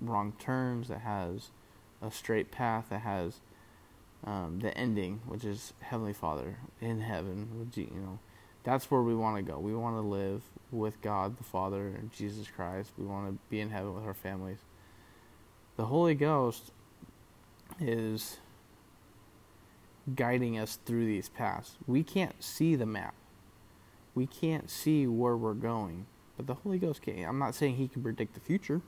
wrong 0.00 0.32
turns. 0.38 0.88
That 0.88 1.00
has 1.00 1.50
a 2.04 2.10
straight 2.10 2.50
path 2.50 2.86
that 2.90 3.00
has 3.00 3.40
um, 4.24 4.60
the 4.60 4.76
ending, 4.76 5.20
which 5.26 5.44
is 5.44 5.72
Heavenly 5.80 6.12
Father 6.12 6.56
in 6.80 7.00
heaven. 7.00 7.70
You 7.74 7.88
know, 7.94 8.18
that's 8.62 8.90
where 8.90 9.02
we 9.02 9.14
want 9.14 9.36
to 9.36 9.42
go. 9.42 9.58
We 9.58 9.74
want 9.74 9.96
to 9.96 10.00
live 10.00 10.42
with 10.70 11.00
God 11.00 11.38
the 11.38 11.44
Father 11.44 11.88
and 11.88 12.12
Jesus 12.12 12.48
Christ. 12.48 12.92
We 12.98 13.04
want 13.04 13.28
to 13.28 13.38
be 13.50 13.60
in 13.60 13.70
heaven 13.70 13.94
with 13.94 14.04
our 14.04 14.14
families. 14.14 14.58
The 15.76 15.86
Holy 15.86 16.14
Ghost 16.14 16.70
is 17.80 18.38
guiding 20.14 20.58
us 20.58 20.78
through 20.84 21.06
these 21.06 21.28
paths. 21.28 21.76
We 21.86 22.02
can't 22.02 22.42
see 22.42 22.76
the 22.76 22.86
map. 22.86 23.14
We 24.14 24.26
can't 24.26 24.70
see 24.70 25.06
where 25.06 25.36
we're 25.36 25.54
going, 25.54 26.06
but 26.36 26.46
the 26.46 26.54
Holy 26.54 26.78
Ghost 26.78 27.02
can. 27.02 27.24
I'm 27.24 27.38
not 27.38 27.54
saying 27.54 27.76
he 27.76 27.88
can 27.88 28.02
predict 28.02 28.34
the 28.34 28.40
future. 28.40 28.80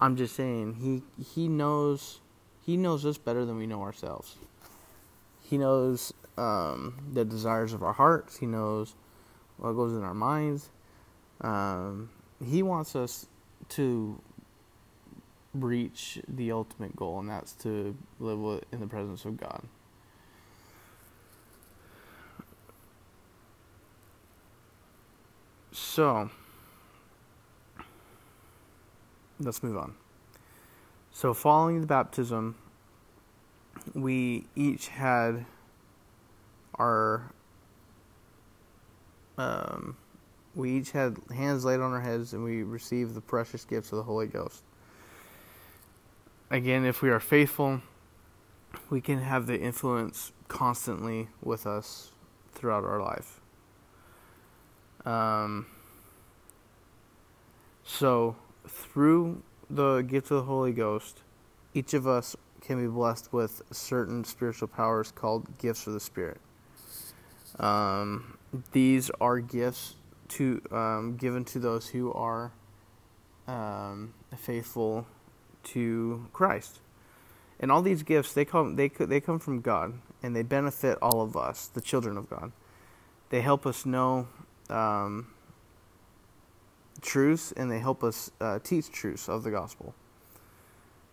I'm 0.00 0.16
just 0.16 0.34
saying 0.34 0.74
he 0.74 1.02
he 1.22 1.48
knows 1.48 2.20
he 2.64 2.76
knows 2.76 3.04
us 3.04 3.18
better 3.18 3.44
than 3.44 3.56
we 3.56 3.66
know 3.66 3.82
ourselves. 3.82 4.36
He 5.42 5.58
knows 5.58 6.12
um, 6.36 6.96
the 7.12 7.24
desires 7.24 7.72
of 7.72 7.82
our 7.82 7.92
hearts. 7.92 8.38
He 8.38 8.46
knows 8.46 8.94
what 9.58 9.72
goes 9.72 9.92
in 9.92 10.02
our 10.02 10.14
minds. 10.14 10.70
Um, 11.40 12.10
he 12.44 12.62
wants 12.62 12.96
us 12.96 13.26
to 13.70 14.20
reach 15.54 16.20
the 16.26 16.52
ultimate 16.52 16.96
goal, 16.96 17.20
and 17.20 17.28
that's 17.28 17.52
to 17.52 17.96
live 18.18 18.64
in 18.72 18.80
the 18.80 18.86
presence 18.86 19.24
of 19.24 19.36
God. 19.36 19.62
So, 25.72 26.30
let's 29.44 29.62
move 29.62 29.76
on. 29.76 29.94
So, 31.10 31.34
following 31.34 31.80
the 31.80 31.86
baptism, 31.86 32.56
we 33.94 34.46
each 34.56 34.88
had 34.88 35.44
our 36.76 37.32
um, 39.38 39.96
we 40.54 40.72
each 40.72 40.90
had 40.92 41.16
hands 41.34 41.64
laid 41.64 41.80
on 41.80 41.92
our 41.92 42.00
heads 42.00 42.32
and 42.32 42.44
we 42.44 42.62
received 42.62 43.14
the 43.14 43.20
precious 43.20 43.64
gifts 43.64 43.92
of 43.92 43.98
the 43.98 44.04
Holy 44.04 44.26
Ghost. 44.26 44.62
Again, 46.50 46.84
if 46.84 47.00
we 47.00 47.08
are 47.08 47.20
faithful, 47.20 47.80
we 48.90 49.00
can 49.00 49.20
have 49.20 49.46
the 49.46 49.58
influence 49.58 50.32
constantly 50.48 51.28
with 51.42 51.66
us 51.66 52.12
throughout 52.52 52.84
our 52.84 53.00
life. 53.00 53.40
Um, 55.06 55.66
so, 57.84 58.36
through 58.66 59.42
the 59.68 60.00
gift 60.00 60.30
of 60.30 60.38
the 60.38 60.42
Holy 60.42 60.72
Ghost, 60.72 61.22
each 61.74 61.94
of 61.94 62.06
us 62.06 62.36
can 62.60 62.80
be 62.80 62.88
blessed 62.88 63.32
with 63.32 63.62
certain 63.70 64.24
spiritual 64.24 64.68
powers 64.68 65.10
called 65.10 65.58
gifts 65.58 65.86
of 65.86 65.94
the 65.94 66.00
Spirit. 66.00 66.40
Um, 67.58 68.38
these 68.72 69.10
are 69.20 69.40
gifts 69.40 69.96
to 70.28 70.62
um, 70.70 71.16
given 71.16 71.44
to 71.46 71.58
those 71.58 71.88
who 71.88 72.12
are 72.12 72.52
um, 73.46 74.14
faithful 74.36 75.06
to 75.64 76.26
Christ. 76.32 76.80
And 77.60 77.70
all 77.70 77.82
these 77.82 78.02
gifts 78.02 78.32
they 78.32 78.44
come 78.44 78.76
they 78.76 78.88
they 78.88 79.20
come 79.20 79.38
from 79.38 79.60
God 79.60 79.94
and 80.22 80.34
they 80.34 80.42
benefit 80.42 80.98
all 81.02 81.20
of 81.20 81.36
us, 81.36 81.66
the 81.66 81.80
children 81.80 82.16
of 82.16 82.30
God. 82.30 82.52
They 83.30 83.40
help 83.40 83.66
us 83.66 83.84
know 83.86 84.28
um, 84.68 85.28
truths 87.00 87.52
and 87.52 87.70
they 87.70 87.78
help 87.78 88.04
us 88.04 88.30
uh, 88.40 88.58
teach 88.62 88.90
truths 88.90 89.28
of 89.28 89.42
the 89.42 89.50
gospel. 89.50 89.94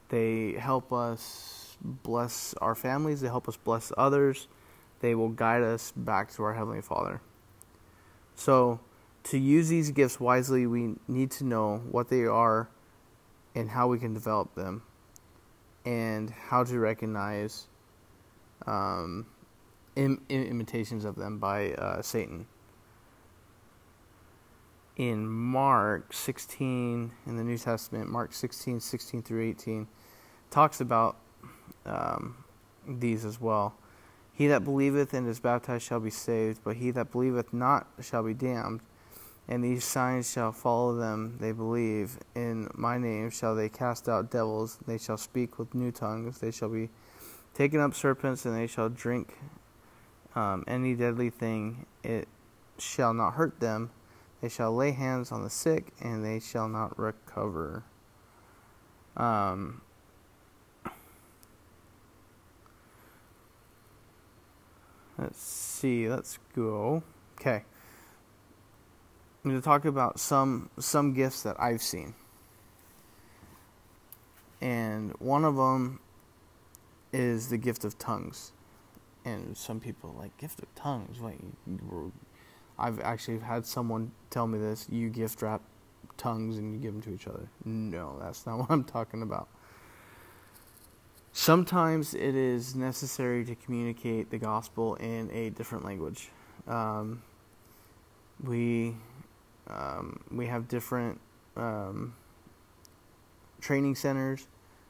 They 0.10 0.54
help 0.54 0.92
us 0.92 1.78
bless 1.82 2.54
our 2.56 2.76
families, 2.76 3.22
they 3.22 3.28
help 3.28 3.48
us 3.48 3.58
bless 3.58 3.92
others, 3.98 4.48
they 5.00 5.16
will 5.16 5.30
guide 5.30 5.62
us 5.62 5.94
back 5.96 6.32
to 6.34 6.44
our 6.44 6.54
Heavenly 6.54 6.82
Father. 6.82 7.22
So, 8.36 8.80
to 9.26 9.38
use 9.38 9.70
these 9.70 9.92
gifts 9.92 10.20
wisely, 10.20 10.66
we 10.66 10.96
need 11.08 11.32
to 11.32 11.44
know 11.44 11.78
what 11.92 12.10
they 12.10 12.26
are 12.26 12.70
and 13.54 13.70
how 13.70 13.88
we 13.88 14.00
can 14.00 14.14
develop 14.14 14.56
them, 14.56 14.84
and 15.86 16.30
how 16.30 16.64
to 16.64 16.80
recognize 16.80 17.68
um, 18.66 19.26
Im- 19.96 20.24
imitations 20.30 21.04
of 21.04 21.16
them 21.16 21.40
by 21.40 21.74
uh, 21.74 22.02
Satan. 22.02 22.46
In 25.00 25.30
Mark 25.30 26.14
16, 26.14 27.12
in 27.26 27.38
the 27.38 27.44
New 27.46 27.58
Testament, 27.58 28.10
Mark 28.10 28.34
16, 28.34 28.82
16 28.82 29.22
through 29.22 29.42
18, 29.44 29.88
talks 30.52 30.82
about 30.82 31.16
um, 31.86 32.44
these 32.86 33.24
as 33.24 33.40
well. 33.40 33.76
He 34.34 34.48
that 34.48 34.66
believeth 34.66 35.14
and 35.14 35.26
is 35.26 35.40
baptized 35.40 35.86
shall 35.86 36.02
be 36.02 36.10
saved, 36.10 36.60
but 36.66 36.76
he 36.76 36.92
that 36.92 37.14
believeth 37.14 37.54
not 37.54 37.88
shall 38.02 38.24
be 38.24 38.34
damned. 38.34 38.82
And 39.48 39.64
these 39.64 39.86
signs 39.86 40.30
shall 40.30 40.52
follow 40.52 40.98
them 40.98 41.38
they 41.40 41.54
believe. 41.54 42.20
In 42.36 42.70
my 42.74 42.98
name 42.98 43.30
shall 43.30 43.56
they 43.56 43.70
cast 43.70 44.10
out 44.10 44.30
devils, 44.30 44.80
they 44.86 44.98
shall 44.98 45.18
speak 45.18 45.58
with 45.58 45.74
new 45.74 45.94
tongues, 45.94 46.40
they 46.40 46.52
shall 46.52 46.68
be 46.68 46.90
taken 47.54 47.80
up 47.80 47.96
serpents, 47.96 48.46
and 48.46 48.54
they 48.54 48.68
shall 48.68 48.90
drink 48.90 49.38
um, 50.36 50.66
any 50.68 50.94
deadly 50.94 51.30
thing, 51.30 51.86
it 52.04 52.28
shall 52.78 53.14
not 53.14 53.36
hurt 53.36 53.62
them. 53.62 53.92
They 54.42 54.50
shall 54.50 54.74
lay 54.74 54.92
hands 54.92 55.32
on 55.32 55.44
the 55.44 55.50
sick, 55.50 55.94
and 56.00 56.24
they 56.24 56.40
shall 56.40 56.70
not 56.70 56.98
recover. 56.98 57.84
Um, 59.18 59.82
let's 65.18 65.42
see. 65.42 66.08
Let's 66.08 66.40
go. 66.56 67.04
Okay. 67.40 67.64
I'm 69.44 69.52
going 69.52 69.62
to 69.62 69.66
talk 69.66 69.86
about 69.86 70.20
some 70.20 70.70
some 70.80 71.14
gifts 71.14 71.44
that 71.44 71.56
I've 71.60 71.82
seen, 71.82 72.14
and 74.62 75.14
one 75.20 75.44
of 75.44 75.56
them 75.56 76.00
is 77.12 77.50
the 77.50 77.58
gift 77.58 77.84
of 77.84 77.98
tongues 77.98 78.52
and 79.26 79.58
some 79.58 79.80
people 79.80 80.16
like 80.18 80.36
gift 80.38 80.62
of 80.62 80.74
tongues. 80.76 81.20
What 81.20 81.34
Like, 81.34 82.12
I've 82.80 83.00
actually 83.02 83.40
had 83.40 83.66
someone 83.66 84.12
tell 84.30 84.48
me 84.48 84.58
this: 84.58 84.88
you 84.90 85.10
gift 85.10 85.42
wrap 85.42 85.62
tongues 86.18 86.58
and 86.58 86.74
you 86.74 86.80
give 86.80 86.94
them 86.94 87.02
to 87.02 87.14
each 87.14 87.28
other. 87.28 87.48
No, 87.66 88.18
that's 88.22 88.46
not 88.46 88.58
what 88.60 88.72
I'm 88.72 88.84
talking 88.84 89.22
about. 89.22 89.48
Sometimes 91.32 92.14
it 92.14 92.36
is 92.36 92.76
necessary 92.76 93.46
to 93.46 93.56
communicate 93.56 94.30
the 94.30 94.38
gospel 94.38 94.96
in 94.96 95.30
a 95.32 95.52
different 95.52 95.86
language. 95.86 96.30
Um, 96.68 97.22
we 98.44 98.96
um, 99.68 100.20
we 100.32 100.48
have 100.48 100.68
different 100.68 101.20
um, 101.56 102.14
training 103.62 103.96
centers 103.96 104.48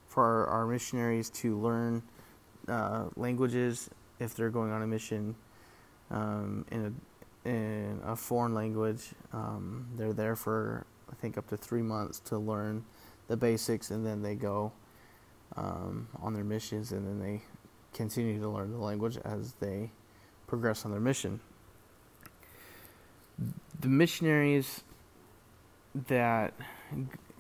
for 0.07 0.23
our, 0.23 0.47
our 0.47 0.65
missionaries 0.65 1.29
to 1.29 1.59
learn 1.59 2.01
uh, 2.67 3.05
languages 3.15 3.89
if 4.19 4.35
they're 4.35 4.49
going 4.49 4.71
on 4.71 4.81
a 4.81 4.87
mission 4.87 5.35
um, 6.11 6.65
in 6.71 6.85
a 6.85 6.91
in 7.45 8.01
a 8.03 8.15
foreign 8.15 8.53
language. 8.53 9.09
Um, 9.33 9.87
they're 9.95 10.13
there 10.13 10.35
for 10.35 10.85
I 11.11 11.15
think 11.15 11.37
up 11.37 11.47
to 11.49 11.57
three 11.57 11.81
months 11.81 12.19
to 12.21 12.37
learn 12.37 12.85
the 13.27 13.37
basics, 13.37 13.91
and 13.91 14.05
then 14.05 14.21
they 14.21 14.35
go 14.35 14.71
um, 15.55 16.07
on 16.21 16.33
their 16.33 16.43
missions, 16.43 16.91
and 16.91 17.05
then 17.05 17.19
they 17.19 17.41
continue 17.93 18.39
to 18.39 18.49
learn 18.49 18.71
the 18.71 18.77
language 18.77 19.17
as 19.23 19.53
they 19.59 19.91
progress 20.47 20.85
on 20.85 20.91
their 20.91 20.99
mission. 20.99 21.39
The 23.79 23.87
missionaries 23.87 24.83
that 26.07 26.53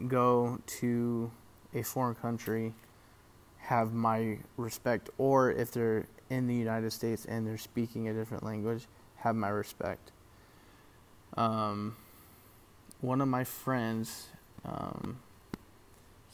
go 0.07 0.59
to 0.65 1.31
a 1.73 1.83
foreign 1.83 2.15
country 2.15 2.73
have 3.57 3.93
my 3.93 4.37
respect, 4.57 5.09
or 5.17 5.51
if 5.51 5.71
they're 5.71 6.07
in 6.29 6.47
the 6.47 6.55
United 6.55 6.91
States 6.91 7.25
and 7.25 7.45
they're 7.45 7.57
speaking 7.57 8.07
a 8.07 8.13
different 8.13 8.43
language 8.43 8.87
have 9.21 9.35
my 9.35 9.49
respect. 9.49 10.11
Um, 11.35 11.95
one 13.01 13.21
of 13.21 13.27
my 13.27 13.43
friends, 13.43 14.27
um, 14.65 15.19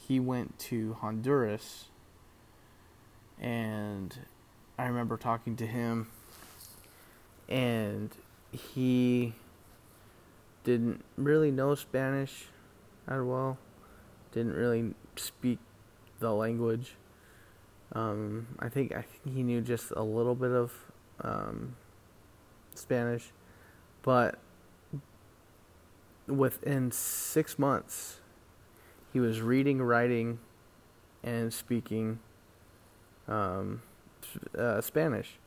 he 0.06 0.18
went 0.20 0.58
to 0.58 0.94
Honduras, 0.94 1.86
and 3.40 4.18
I 4.78 4.86
remember 4.86 5.16
talking 5.16 5.56
to 5.56 5.66
him, 5.66 6.08
and 7.48 8.10
he 8.52 9.34
didn't 10.64 11.04
really 11.16 11.50
know 11.50 11.74
Spanish 11.74 12.46
at 13.06 13.22
well, 13.24 13.58
didn't 14.32 14.54
really 14.54 14.94
speak 15.16 15.58
the 16.18 16.32
language 16.32 16.94
um, 17.92 18.46
I 18.58 18.68
think 18.68 18.92
I 18.92 19.02
think 19.02 19.34
he 19.34 19.42
knew 19.42 19.60
just 19.60 19.90
a 19.92 20.02
little 20.02 20.34
bit 20.34 20.50
of 20.50 20.72
um, 21.20 21.76
Spanish, 22.78 23.32
but 24.02 24.38
within 26.26 26.90
six 26.90 27.58
months, 27.58 28.20
he 29.12 29.20
was 29.20 29.40
reading, 29.40 29.82
writing, 29.82 30.38
and 31.22 31.52
speaking 31.52 32.18
um, 33.28 33.82
uh, 34.56 34.80
Spanish, 34.80 35.38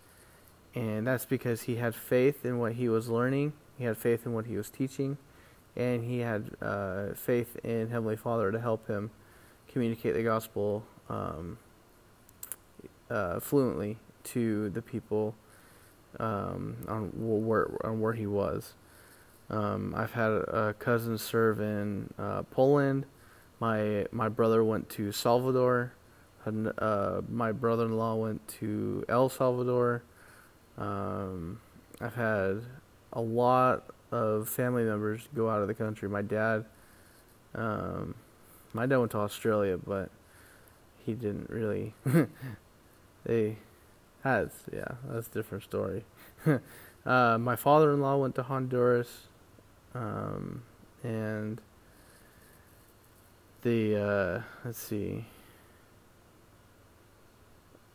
and 0.76 1.08
that's 1.08 1.26
because 1.26 1.64
he 1.64 1.76
had 1.76 1.96
faith 1.96 2.46
in 2.46 2.60
what 2.60 2.74
he 2.74 2.90
was 2.90 3.10
learning. 3.10 3.54
He 3.78 3.86
had 3.86 3.98
faith 3.98 4.26
in 4.26 4.34
what 4.34 4.46
he 4.46 4.58
was 4.58 4.70
teaching, 4.70 5.18
and 5.76 6.04
he 6.04 6.20
had 6.20 6.52
uh, 6.62 7.14
faith 7.14 7.58
in 7.64 7.90
Heavenly 7.90 8.18
Father 8.18 8.52
to 8.52 8.60
help 8.60 8.88
him 8.88 9.12
communicate 9.68 10.16
the 10.16 10.24
gospel. 10.24 10.84
Um, 11.10 11.58
uh, 13.10 13.40
fluently 13.40 13.98
to 14.24 14.70
the 14.70 14.82
people 14.82 15.36
um, 16.20 16.78
on 16.88 17.12
where 17.14 17.68
on 17.86 18.00
where 18.00 18.14
he 18.14 18.26
was. 18.26 18.74
Um, 19.50 19.94
I've 19.98 20.12
had 20.12 20.32
a 20.32 20.76
cousin 20.78 21.18
serve 21.18 21.60
in 21.60 22.14
uh, 22.18 22.44
Poland. 22.44 23.06
My 23.60 24.06
my 24.12 24.30
brother 24.30 24.64
went 24.64 24.90
to 24.92 25.12
Salvador. 25.12 25.94
And, 26.46 26.72
uh, 26.78 27.22
my 27.28 27.52
brother-in-law 27.52 28.16
went 28.16 28.48
to 28.60 29.04
El 29.10 29.28
Salvador. 29.28 30.04
Um, 30.78 31.60
I've 32.00 32.16
had 32.16 32.62
a 33.12 33.22
lot 33.22 33.84
of 34.12 34.48
family 34.48 34.84
members 34.84 35.28
go 35.36 35.50
out 35.50 35.62
of 35.62 35.68
the 35.68 35.74
country. 35.74 36.08
My 36.08 36.22
dad, 36.22 36.66
um, 37.56 38.16
my 38.74 38.86
dad 38.86 38.98
went 38.98 39.12
to 39.12 39.18
Australia, 39.18 39.78
but 39.78 40.10
he 41.06 41.14
didn't 41.14 41.50
really 41.50 41.94
they 43.26 43.58
has 44.24 44.50
yeah 44.72 44.96
that's 45.10 45.28
a 45.28 45.32
different 45.32 45.64
story. 45.64 46.04
Uh, 47.06 47.38
my 47.38 47.56
father-in-law 47.56 48.18
went 48.18 48.36
to 48.36 48.44
honduras 48.44 49.08
um, 49.96 50.62
and 51.02 51.62
the 53.62 53.96
uh, 53.96 54.42
let's 54.66 54.78
see. 54.78 55.26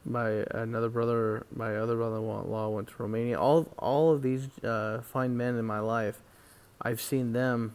My 0.07 0.45
another 0.51 0.89
brother 0.89 1.47
my 1.55 1.77
other 1.77 1.97
brother-in-law 1.97 2.69
went 2.71 2.89
to 2.89 2.95
romania. 2.99 3.39
All 3.39 3.69
all 3.79 4.13
of 4.13 4.23
these 4.23 4.49
uh, 4.65 5.03
fine 5.03 5.37
men 5.37 5.57
in 5.57 5.65
my 5.65 5.81
life 5.81 6.21
i've 6.83 7.01
seen 7.01 7.33
them 7.33 7.75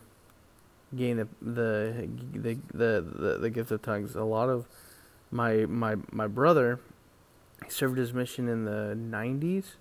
gain 0.95 1.17
the 1.17 1.27
the 1.41 2.09
the 2.33 2.57
the, 2.73 3.01
the, 3.01 3.37
the 3.39 3.49
gift 3.49 3.71
of 3.71 3.81
tongues. 3.81 4.15
A 4.15 4.23
lot 4.23 4.49
of 4.49 4.67
my 5.31 5.65
my 5.65 5.95
my 6.11 6.27
brother 6.27 6.79
he 7.63 7.69
served 7.69 7.97
his 7.97 8.13
mission 8.13 8.47
in 8.47 8.65
the 8.65 8.95
90s 8.95 9.75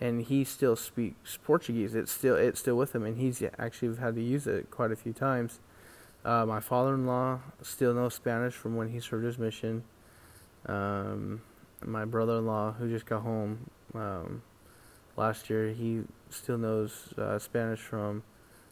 and 0.00 0.22
he 0.22 0.44
still 0.44 0.76
speaks 0.76 1.38
Portuguese. 1.42 1.94
It's 1.94 2.12
still 2.12 2.36
it's 2.36 2.60
still 2.60 2.76
with 2.76 2.94
him, 2.94 3.04
and 3.04 3.16
he's 3.16 3.42
actually 3.58 3.96
had 3.96 4.14
to 4.14 4.22
use 4.22 4.46
it 4.46 4.70
quite 4.70 4.92
a 4.92 4.96
few 4.96 5.12
times. 5.12 5.60
Uh, 6.24 6.44
my 6.44 6.60
father-in-law 6.60 7.40
still 7.62 7.94
knows 7.94 8.14
Spanish 8.14 8.54
from 8.54 8.76
when 8.76 8.88
he 8.88 9.00
served 9.00 9.24
his 9.24 9.38
mission. 9.38 9.84
Um, 10.66 11.40
my 11.84 12.04
brother-in-law, 12.04 12.72
who 12.72 12.90
just 12.90 13.06
got 13.06 13.22
home 13.22 13.70
um, 13.94 14.42
last 15.16 15.48
year, 15.48 15.68
he 15.68 16.02
still 16.30 16.58
knows 16.58 17.14
uh, 17.16 17.38
Spanish 17.38 17.78
from 17.78 18.22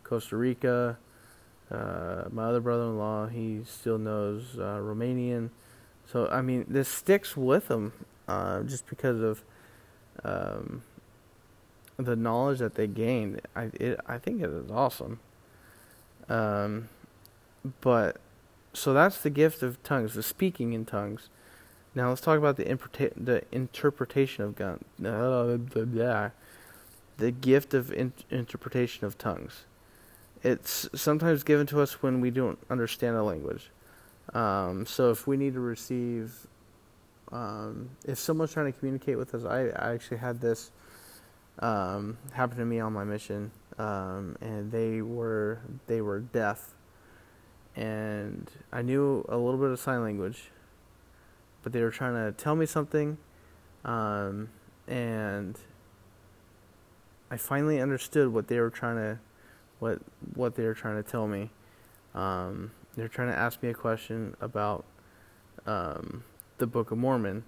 Costa 0.02 0.36
Rica. 0.36 0.98
Uh, 1.70 2.24
my 2.30 2.44
other 2.44 2.60
brother-in-law, 2.60 3.28
he 3.28 3.60
still 3.64 3.98
knows 3.98 4.58
uh, 4.58 4.78
Romanian. 4.78 5.50
So 6.06 6.28
I 6.28 6.42
mean, 6.42 6.66
this 6.68 6.88
sticks 6.88 7.34
with 7.34 7.68
him 7.68 7.92
uh, 8.28 8.62
just 8.62 8.86
because 8.86 9.20
of 9.20 9.42
um, 10.24 10.82
the 11.96 12.16
knowledge 12.16 12.58
that 12.58 12.74
they 12.74 12.86
gained. 12.86 13.40
I 13.54 13.64
it, 13.74 14.00
I 14.06 14.18
think 14.18 14.42
it 14.42 14.50
is 14.50 14.70
awesome. 14.70 15.20
Um, 16.28 16.88
but 17.80 18.16
so 18.72 18.92
that's 18.92 19.18
the 19.18 19.30
gift 19.30 19.62
of 19.62 19.82
tongues, 19.82 20.14
the 20.14 20.22
speaking 20.22 20.72
in 20.72 20.84
tongues. 20.84 21.28
Now 21.94 22.08
let's 22.08 22.20
talk 22.20 22.38
about 22.38 22.56
the 22.56 22.64
interpreta- 22.64 23.12
the 23.16 23.44
interpretation 23.52 24.44
of 24.44 24.56
blah, 24.56 26.30
the 27.16 27.30
gift 27.30 27.74
of 27.74 27.92
in- 27.92 28.12
interpretation 28.30 29.06
of 29.06 29.16
tongues. 29.16 29.64
It's 30.42 30.88
sometimes 30.94 31.42
given 31.42 31.66
to 31.68 31.80
us 31.80 32.02
when 32.02 32.20
we 32.20 32.30
don't 32.30 32.58
understand 32.68 33.16
a 33.16 33.22
language. 33.22 33.70
Um, 34.34 34.84
so 34.84 35.10
if 35.10 35.26
we 35.26 35.36
need 35.36 35.54
to 35.54 35.60
receive 35.60 36.46
um, 37.34 37.90
if 38.06 38.18
someone's 38.18 38.52
trying 38.52 38.72
to 38.72 38.78
communicate 38.78 39.18
with 39.18 39.34
us, 39.34 39.44
I, 39.44 39.66
I 39.70 39.92
actually 39.92 40.18
had 40.18 40.40
this 40.40 40.70
um, 41.58 42.16
happen 42.32 42.56
to 42.58 42.64
me 42.64 42.78
on 42.78 42.92
my 42.92 43.02
mission, 43.02 43.50
um, 43.76 44.36
and 44.40 44.70
they 44.70 45.02
were 45.02 45.60
they 45.88 46.00
were 46.00 46.20
deaf, 46.20 46.74
and 47.74 48.48
I 48.72 48.82
knew 48.82 49.24
a 49.28 49.36
little 49.36 49.58
bit 49.58 49.70
of 49.70 49.80
sign 49.80 50.02
language, 50.02 50.44
but 51.64 51.72
they 51.72 51.82
were 51.82 51.90
trying 51.90 52.14
to 52.14 52.32
tell 52.40 52.54
me 52.54 52.66
something, 52.66 53.18
um, 53.84 54.48
and 54.86 55.58
I 57.32 57.36
finally 57.36 57.80
understood 57.80 58.32
what 58.32 58.46
they 58.46 58.60
were 58.60 58.70
trying 58.70 58.96
to 58.96 59.18
what 59.80 59.98
what 60.34 60.54
they 60.54 60.64
were 60.64 60.74
trying 60.74 61.02
to 61.02 61.10
tell 61.10 61.26
me. 61.26 61.50
Um, 62.14 62.70
they're 62.94 63.08
trying 63.08 63.30
to 63.30 63.36
ask 63.36 63.60
me 63.60 63.70
a 63.70 63.74
question 63.74 64.36
about 64.40 64.84
um, 65.66 66.22
the 66.58 66.66
Book 66.66 66.90
of 66.90 66.98
Mormon, 66.98 67.44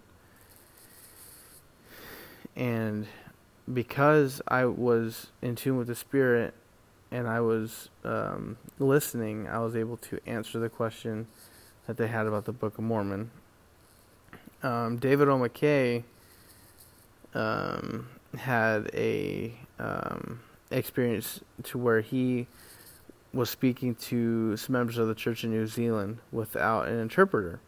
and 2.54 3.06
because 3.72 4.40
I 4.48 4.64
was 4.64 5.28
in 5.42 5.56
tune 5.56 5.76
with 5.76 5.88
the 5.88 5.94
Spirit 5.94 6.54
and 7.10 7.28
I 7.28 7.40
was 7.40 7.88
um, 8.04 8.56
listening, 8.78 9.46
I 9.48 9.58
was 9.58 9.76
able 9.76 9.96
to 9.98 10.18
answer 10.26 10.58
the 10.58 10.68
question 10.68 11.26
that 11.86 11.96
they 11.96 12.08
had 12.08 12.26
about 12.26 12.44
the 12.44 12.52
Book 12.52 12.78
of 12.78 12.84
Mormon. 12.84 13.30
Um, 14.62 14.96
David 14.96 15.28
O. 15.28 15.38
McKay 15.38 16.02
um, 17.34 18.08
had 18.36 18.90
a 18.94 19.54
um, 19.78 20.40
experience 20.70 21.40
to 21.64 21.78
where 21.78 22.00
he 22.00 22.46
was 23.32 23.50
speaking 23.50 23.94
to 23.94 24.56
some 24.56 24.72
members 24.72 24.98
of 24.98 25.08
the 25.08 25.14
church 25.14 25.44
in 25.44 25.50
New 25.50 25.66
Zealand 25.66 26.18
without 26.32 26.88
an 26.88 26.98
interpreter 26.98 27.60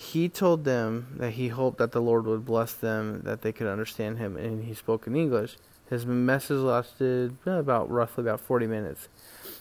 he 0.00 0.30
told 0.30 0.64
them 0.64 1.08
that 1.18 1.32
he 1.32 1.48
hoped 1.48 1.76
that 1.76 1.92
the 1.92 2.00
Lord 2.00 2.24
would 2.24 2.46
bless 2.46 2.72
them, 2.72 3.20
that 3.24 3.42
they 3.42 3.52
could 3.52 3.66
understand 3.66 4.16
him, 4.16 4.34
and 4.34 4.64
he 4.64 4.72
spoke 4.72 5.06
in 5.06 5.14
English. 5.14 5.58
His 5.90 6.06
message 6.06 6.56
lasted 6.56 7.36
eh, 7.46 7.50
about 7.50 7.90
roughly 7.90 8.22
about 8.22 8.40
40 8.40 8.66
minutes. 8.66 9.08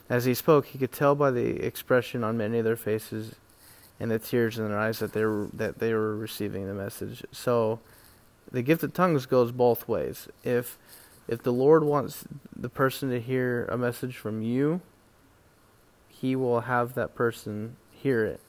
As 0.10 0.24
he 0.24 0.34
spoke, 0.34 0.68
he 0.68 0.78
could 0.78 0.94
tell 0.94 1.14
by 1.14 1.30
the 1.30 1.62
expression 1.62 2.24
on 2.24 2.38
many 2.38 2.60
of 2.60 2.64
their 2.64 2.78
faces 2.78 3.36
and 4.00 4.12
the 4.12 4.18
tears 4.18 4.58
in 4.58 4.70
their 4.70 4.80
eyes 4.80 5.00
that 5.00 5.12
they 5.12 5.26
were 5.26 5.50
that 5.54 5.80
they 5.80 5.94
were 5.94 6.16
receiving 6.16 6.68
the 6.68 6.74
message. 6.74 7.22
So, 7.34 7.82
the 8.50 8.62
gift 8.62 8.82
of 8.84 8.94
tongues 8.94 9.26
goes 9.26 9.52
both 9.52 9.90
ways. 9.90 10.30
If 10.46 10.78
if 11.28 11.44
the 11.44 11.52
Lord 11.52 11.84
wants 11.84 12.24
the 12.56 12.70
person 12.70 13.10
to 13.10 13.20
hear 13.20 13.66
a 13.66 13.78
message 13.78 14.16
from 14.16 14.42
you, 14.42 14.80
he 16.08 16.34
will 16.34 16.62
have 16.62 16.94
that 16.94 17.14
person 17.14 17.76
hear 17.92 18.24
it 18.24 18.40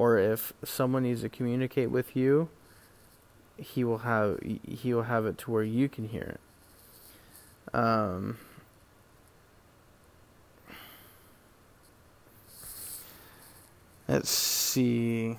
or 0.00 0.18
if 0.18 0.54
someone 0.64 1.02
needs 1.02 1.20
to 1.20 1.28
communicate 1.28 1.90
with 1.90 2.16
you, 2.16 2.48
he 3.58 3.84
will 3.84 3.98
have 3.98 4.40
he 4.42 4.94
will 4.94 5.02
have 5.02 5.26
it 5.26 5.36
to 5.36 5.50
where 5.50 5.62
you 5.62 5.90
can 5.90 6.08
hear 6.08 6.38
it. 6.38 7.74
Um, 7.74 8.38
let's 14.08 14.30
see. 14.30 15.36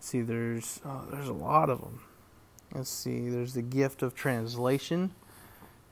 See, 0.00 0.22
there's 0.22 0.80
oh, 0.82 1.04
there's 1.10 1.28
a 1.28 1.34
lot 1.34 1.68
of 1.68 1.82
them. 1.82 2.00
Let's 2.74 2.88
see. 2.88 3.28
There's 3.28 3.52
the 3.52 3.60
gift 3.60 4.02
of 4.02 4.14
translation, 4.14 5.10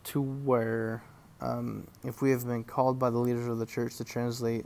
to 0.04 0.22
where 0.22 1.02
um, 1.42 1.88
if 2.04 2.22
we 2.22 2.30
have 2.30 2.46
been 2.46 2.64
called 2.64 2.98
by 2.98 3.10
the 3.10 3.18
leaders 3.18 3.46
of 3.48 3.58
the 3.58 3.66
church 3.66 3.98
to 3.98 4.04
translate 4.04 4.64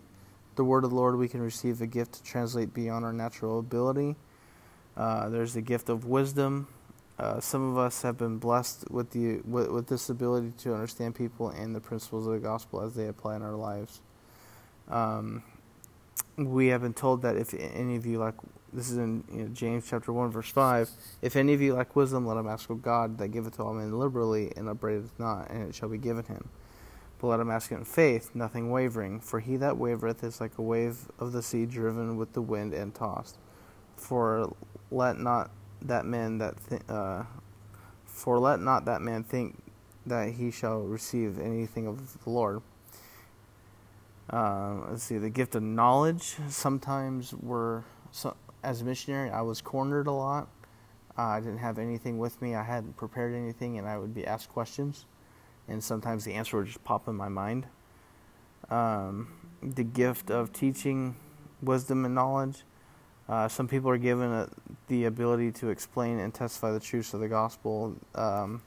the 0.58 0.64
word 0.64 0.84
of 0.84 0.90
the 0.90 0.96
Lord, 0.96 1.16
we 1.16 1.28
can 1.28 1.40
receive 1.40 1.80
a 1.80 1.86
gift 1.86 2.12
to 2.14 2.22
translate 2.22 2.74
beyond 2.74 3.04
our 3.04 3.12
natural 3.12 3.60
ability. 3.60 4.16
Uh, 4.96 5.30
there's 5.30 5.54
the 5.54 5.62
gift 5.62 5.88
of 5.88 6.04
wisdom. 6.04 6.68
Uh, 7.18 7.40
some 7.40 7.70
of 7.70 7.78
us 7.78 8.02
have 8.02 8.18
been 8.18 8.38
blessed 8.38 8.90
with 8.90 9.10
the 9.10 9.36
with, 9.44 9.70
with, 9.70 9.86
this 9.86 10.10
ability 10.10 10.52
to 10.58 10.74
understand 10.74 11.14
people 11.14 11.48
and 11.50 11.74
the 11.74 11.80
principles 11.80 12.26
of 12.26 12.32
the 12.32 12.38
gospel 12.38 12.80
as 12.80 12.94
they 12.94 13.06
apply 13.06 13.36
in 13.36 13.42
our 13.42 13.54
lives. 13.54 14.00
Um, 14.88 15.42
we 16.36 16.68
have 16.68 16.82
been 16.82 16.94
told 16.94 17.22
that 17.22 17.36
if 17.36 17.54
any 17.54 17.96
of 17.96 18.04
you 18.04 18.18
like, 18.18 18.34
this 18.72 18.90
is 18.90 18.98
in 18.98 19.24
you 19.32 19.42
know, 19.44 19.48
James 19.48 19.86
chapter 19.88 20.12
one 20.12 20.30
verse 20.30 20.50
five. 20.50 20.90
If 21.22 21.36
any 21.36 21.54
of 21.54 21.60
you 21.60 21.74
lack 21.74 21.94
wisdom, 21.96 22.26
let 22.26 22.36
him 22.36 22.48
ask 22.48 22.68
of 22.68 22.82
God 22.82 23.18
that 23.18 23.28
giveth 23.28 23.56
to 23.56 23.62
all 23.62 23.74
men 23.74 23.96
liberally 23.96 24.52
and 24.56 24.68
upbraideth 24.68 25.12
not, 25.18 25.50
and 25.50 25.68
it 25.68 25.74
shall 25.74 25.88
be 25.88 25.98
given 25.98 26.24
him. 26.24 26.48
But 27.18 27.28
let 27.28 27.40
him 27.40 27.50
ask 27.50 27.72
it 27.72 27.76
in 27.76 27.84
faith, 27.84 28.30
nothing 28.34 28.70
wavering. 28.70 29.20
For 29.20 29.40
he 29.40 29.56
that 29.56 29.74
wavereth 29.74 30.22
is 30.22 30.40
like 30.40 30.56
a 30.58 30.62
wave 30.62 31.10
of 31.18 31.32
the 31.32 31.42
sea 31.42 31.66
driven 31.66 32.16
with 32.16 32.32
the 32.32 32.42
wind 32.42 32.72
and 32.72 32.94
tossed. 32.94 33.38
For 33.96 34.54
let 34.90 35.18
not 35.18 35.50
that 35.82 36.04
man 36.06 36.38
that 36.38 36.54
th- 36.68 36.82
uh, 36.88 37.24
for 38.04 38.38
let 38.38 38.60
not 38.60 38.84
that 38.84 39.02
man 39.02 39.24
think 39.24 39.60
that 40.06 40.34
he 40.34 40.50
shall 40.50 40.80
receive 40.80 41.38
anything 41.40 41.86
of 41.88 42.22
the 42.22 42.30
Lord. 42.30 42.62
Uh, 44.30 44.76
let's 44.90 45.02
see, 45.02 45.18
the 45.18 45.30
gift 45.30 45.54
of 45.54 45.62
knowledge. 45.62 46.36
Sometimes 46.48 47.34
we're 47.34 47.82
so, 48.12 48.36
as 48.62 48.82
a 48.82 48.84
missionary, 48.84 49.30
I 49.30 49.40
was 49.40 49.60
cornered 49.60 50.06
a 50.06 50.12
lot. 50.12 50.48
Uh, 51.16 51.22
I 51.22 51.40
didn't 51.40 51.58
have 51.58 51.78
anything 51.78 52.18
with 52.18 52.40
me. 52.40 52.54
I 52.54 52.62
hadn't 52.62 52.96
prepared 52.96 53.34
anything, 53.34 53.78
and 53.78 53.88
I 53.88 53.98
would 53.98 54.14
be 54.14 54.24
asked 54.24 54.50
questions 54.50 55.06
and 55.68 55.82
sometimes 55.82 56.24
the 56.24 56.34
answer 56.34 56.56
would 56.56 56.66
just 56.66 56.82
pop 56.84 57.08
in 57.08 57.14
my 57.14 57.28
mind. 57.28 57.66
Um, 58.70 59.28
the 59.62 59.84
gift 59.84 60.30
of 60.30 60.52
teaching 60.52 61.16
wisdom 61.62 62.04
and 62.04 62.14
knowledge. 62.14 62.62
Uh, 63.28 63.46
some 63.46 63.68
people 63.68 63.90
are 63.90 63.98
given 63.98 64.32
a, 64.32 64.48
the 64.88 65.04
ability 65.04 65.52
to 65.52 65.68
explain 65.68 66.18
and 66.18 66.32
testify 66.32 66.70
the 66.70 66.80
truths 66.80 67.12
of 67.12 67.20
the 67.20 67.28
gospel. 67.28 67.94
Um, 68.14 68.62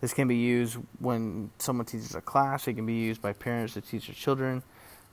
this 0.00 0.12
can 0.12 0.28
be 0.28 0.36
used 0.36 0.78
when 0.98 1.50
someone 1.58 1.86
teaches 1.86 2.14
a 2.14 2.20
class. 2.20 2.68
It 2.68 2.74
can 2.74 2.84
be 2.84 2.94
used 2.94 3.22
by 3.22 3.32
parents 3.32 3.74
to 3.74 3.80
teach 3.80 4.08
their 4.08 4.14
children. 4.14 4.62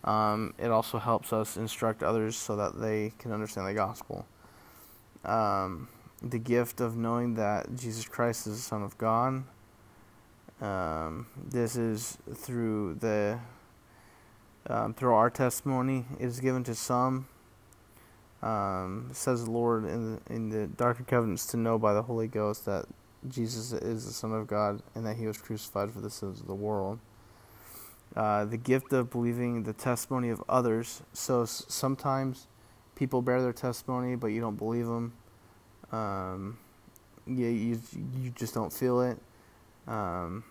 Um, 0.04 0.54
it 0.58 0.72
also 0.72 0.98
helps 0.98 1.32
us 1.32 1.58
instruct 1.58 2.04
others 2.04 2.36
so 2.36 2.56
that 2.56 2.80
they 2.80 3.14
can 3.20 3.32
understand 3.32 3.68
the 3.68 3.74
gospel. 3.74 4.26
Um, 5.24 5.90
the 6.22 6.40
gift 6.40 6.82
of 6.82 6.98
knowing 6.98 7.36
that 7.36 7.76
Jesus 7.76 8.06
Christ 8.06 8.48
is 8.48 8.56
the 8.56 8.62
Son 8.62 8.84
of 8.84 8.98
God. 8.98 9.44
Um, 10.62 11.28
this 11.50 11.76
is 11.76 12.18
through 12.36 12.96
the 12.96 13.40
um, 14.68 14.94
through 14.94 15.14
our 15.14 15.30
testimony. 15.30 16.06
It 16.20 16.26
is 16.26 16.40
given 16.40 16.64
to 16.66 16.76
some. 16.76 17.28
Um, 18.42 19.10
says 19.14 19.46
the 19.46 19.52
Lord 19.52 19.86
in 19.86 20.16
the, 20.16 20.34
in 20.34 20.50
the 20.50 20.68
and 20.68 21.08
Covenants 21.08 21.46
to 21.48 21.58
know 21.58 21.78
by 21.78 21.94
the 21.94 22.04
Holy 22.04 22.28
Ghost 22.28 22.66
that 22.66 22.86
Jesus 23.28 23.74
is 23.74 24.06
the 24.06 24.14
Son 24.14 24.32
of 24.34 24.48
God 24.48 24.82
and 24.96 25.06
that 25.06 25.18
He 25.18 25.28
was 25.28 25.38
crucified 25.38 25.92
for 25.92 26.00
the 26.02 26.10
sins 26.10 26.40
of 26.40 26.48
the 26.48 26.56
world. 26.56 27.00
Uh, 28.16 28.46
the 28.46 28.58
gift 28.58 28.94
of 28.94 29.12
believing 29.12 29.64
the 29.64 29.74
testimony 29.74 30.30
of 30.30 30.44
others. 30.50 31.04
So 31.14 31.44
s- 31.44 31.66
sometimes 31.68 32.48
people 32.96 33.22
bear 33.22 33.42
their 33.42 33.54
testimony, 33.54 34.16
but 34.16 34.28
you 34.28 34.42
don't 34.42 34.58
believe 34.58 34.88
them. 34.88 35.14
Um, 35.92 36.58
yeah, 37.28 37.50
you 37.50 37.80
you 38.22 38.32
just 38.32 38.54
don't 38.54 38.74
feel 38.74 39.02
it. 39.02 39.18
Um, 39.90 40.44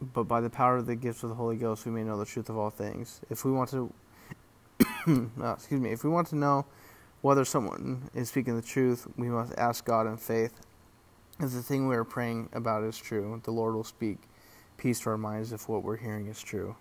but 0.00 0.24
by 0.24 0.40
the 0.40 0.50
power 0.50 0.76
of 0.76 0.86
the 0.86 0.96
gifts 0.96 1.22
of 1.22 1.30
the 1.30 1.34
Holy 1.36 1.56
Ghost, 1.56 1.86
we 1.86 1.92
may 1.92 2.04
know 2.04 2.18
the 2.18 2.26
truth 2.26 2.50
of 2.50 2.58
all 2.58 2.70
things. 2.70 3.20
If 3.30 3.44
we 3.44 3.52
want 3.52 3.70
to, 3.70 3.92
uh, 5.40 5.52
excuse 5.52 5.80
me, 5.80 5.90
if 5.90 6.04
we 6.04 6.10
want 6.10 6.28
to 6.28 6.36
know 6.36 6.66
whether 7.22 7.44
someone 7.44 8.10
is 8.14 8.28
speaking 8.28 8.56
the 8.56 8.62
truth, 8.62 9.06
we 9.16 9.28
must 9.28 9.54
ask 9.56 9.84
God 9.84 10.06
in 10.06 10.16
faith. 10.16 10.60
If 11.40 11.52
the 11.52 11.62
thing 11.62 11.88
we 11.88 11.96
are 11.96 12.04
praying 12.04 12.48
about 12.52 12.82
is 12.84 12.98
true, 12.98 13.40
the 13.44 13.52
Lord 13.52 13.74
will 13.74 13.84
speak 13.84 14.18
peace 14.76 15.00
to 15.00 15.10
our 15.10 15.18
minds 15.18 15.52
if 15.52 15.68
what 15.68 15.82
we're 15.82 15.96
hearing 15.96 16.26
is 16.28 16.40
true. 16.40 16.76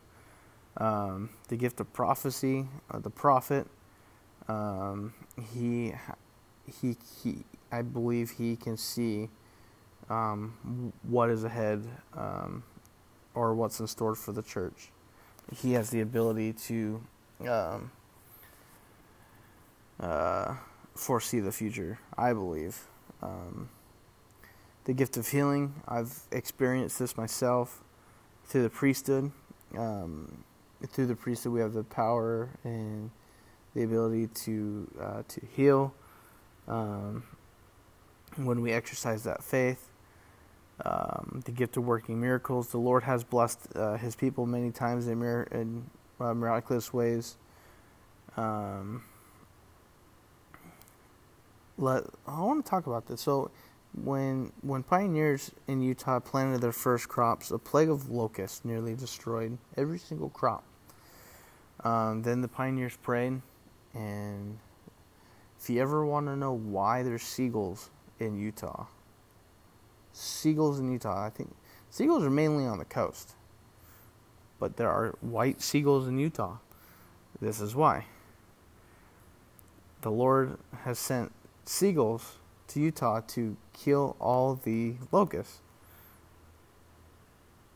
Um, 0.77 1.29
the 1.47 1.55
gift 1.55 1.79
of 1.79 1.91
prophecy, 1.93 2.67
uh, 2.91 2.99
the 2.99 3.09
prophet, 3.09 3.67
um, 4.47 5.13
he, 5.53 5.93
he, 6.81 6.97
he, 7.23 7.43
I 7.71 7.81
believe 7.81 8.31
he 8.31 8.55
can 8.55 8.77
see 8.77 9.29
um, 10.09 10.93
what 11.03 11.29
is 11.29 11.43
ahead 11.43 11.83
um, 12.15 12.63
or 13.33 13.53
what's 13.53 13.79
in 13.79 13.87
store 13.87 14.15
for 14.15 14.31
the 14.31 14.41
church. 14.41 14.89
He 15.55 15.73
has 15.73 15.89
the 15.89 16.01
ability 16.01 16.53
to 16.53 17.01
um, 17.47 17.91
uh, 19.99 20.55
foresee 20.95 21.39
the 21.39 21.51
future, 21.51 21.99
I 22.17 22.33
believe. 22.33 22.87
Um, 23.21 23.69
the 24.85 24.93
gift 24.93 25.17
of 25.17 25.27
healing, 25.27 25.81
I've 25.87 26.19
experienced 26.31 26.99
this 26.99 27.17
myself 27.17 27.81
through 28.45 28.63
the 28.63 28.69
priesthood. 28.69 29.31
Um, 29.77 30.43
through 30.87 31.07
the 31.07 31.15
priesthood, 31.15 31.53
we 31.53 31.59
have 31.59 31.73
the 31.73 31.83
power 31.83 32.49
and 32.63 33.11
the 33.75 33.83
ability 33.83 34.27
to 34.27 34.87
uh, 34.99 35.23
to 35.27 35.41
heal 35.55 35.93
um, 36.67 37.23
when 38.37 38.61
we 38.61 38.71
exercise 38.71 39.23
that 39.23 39.43
faith 39.43 39.89
um, 40.85 41.41
the 41.45 41.51
gift 41.51 41.77
of 41.77 41.85
working 41.85 42.19
miracles. 42.19 42.69
The 42.69 42.77
Lord 42.77 43.03
has 43.03 43.23
blessed 43.23 43.59
uh, 43.75 43.97
His 43.97 44.15
people 44.15 44.45
many 44.45 44.71
times 44.71 45.07
in, 45.07 45.19
mir- 45.19 45.47
in 45.51 45.89
uh, 46.19 46.33
miraculous 46.33 46.93
ways. 46.93 47.37
Um, 48.35 49.03
let 51.77 52.03
I 52.27 52.41
want 52.41 52.63
to 52.63 52.69
talk 52.69 52.87
about 52.87 53.07
this. 53.07 53.21
So 53.21 53.51
when 54.03 54.51
when 54.61 54.83
pioneers 54.83 55.51
in 55.67 55.81
Utah 55.81 56.19
planted 56.19 56.61
their 56.61 56.71
first 56.71 57.07
crops, 57.09 57.51
a 57.51 57.57
plague 57.57 57.89
of 57.89 58.09
locusts 58.09 58.63
nearly 58.63 58.95
destroyed 58.95 59.57
every 59.75 59.99
single 59.99 60.29
crop. 60.29 60.63
Um, 61.83 62.23
then 62.23 62.41
the 62.41 62.47
pioneers 62.47 62.97
prayed, 62.97 63.41
and 63.93 64.57
if 65.59 65.69
you 65.69 65.81
ever 65.81 66.05
want 66.05 66.25
to 66.27 66.35
know 66.35 66.53
why 66.53 67.03
there's 67.03 67.21
seagulls 67.23 67.89
in 68.19 68.39
Utah, 68.39 68.87
seagulls 70.17 70.79
in 70.79 70.91
Utah, 70.91 71.25
I 71.25 71.29
think 71.29 71.55
seagulls 71.89 72.23
are 72.23 72.29
mainly 72.29 72.65
on 72.65 72.79
the 72.79 72.85
coast, 72.85 73.33
but 74.59 74.77
there 74.77 74.89
are 74.89 75.15
white 75.21 75.61
seagulls 75.61 76.07
in 76.07 76.17
Utah. 76.17 76.57
This 77.39 77.61
is 77.61 77.75
why. 77.75 78.05
The 80.01 80.11
Lord 80.11 80.57
has 80.83 80.97
sent 80.97 81.31
seagulls 81.65 82.35
to 82.69 82.79
Utah 82.79 83.21
to 83.27 83.57
kill 83.73 84.15
all 84.19 84.55
the 84.55 84.95
locusts. 85.11 85.59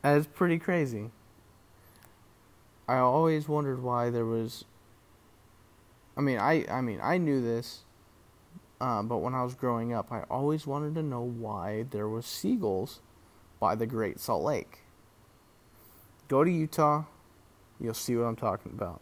That 0.02 0.16
is 0.16 0.26
pretty 0.26 0.58
crazy. 0.58 1.10
I 2.88 2.98
always 2.98 3.48
wondered 3.48 3.82
why 3.82 4.10
there 4.10 4.24
was. 4.24 4.64
I 6.16 6.20
mean, 6.20 6.38
I 6.38 6.66
I 6.68 6.80
mean, 6.80 6.98
I 7.02 7.18
knew 7.18 7.40
this, 7.40 7.82
uh, 8.82 9.00
but 9.00 9.18
when 9.18 9.32
I 9.32 9.44
was 9.44 9.54
growing 9.54 9.92
up, 9.92 10.10
I 10.10 10.22
always 10.28 10.66
wanted 10.66 10.96
to 10.96 11.04
know 11.04 11.22
why 11.22 11.84
there 11.92 12.08
was 12.08 12.26
seagulls 12.26 13.00
by 13.60 13.76
the 13.76 13.86
Great 13.86 14.18
Salt 14.18 14.42
Lake. 14.42 14.80
Go 16.26 16.42
to 16.42 16.50
Utah, 16.50 17.04
you'll 17.78 17.94
see 17.94 18.16
what 18.16 18.24
I'm 18.24 18.34
talking 18.34 18.72
about, 18.72 19.00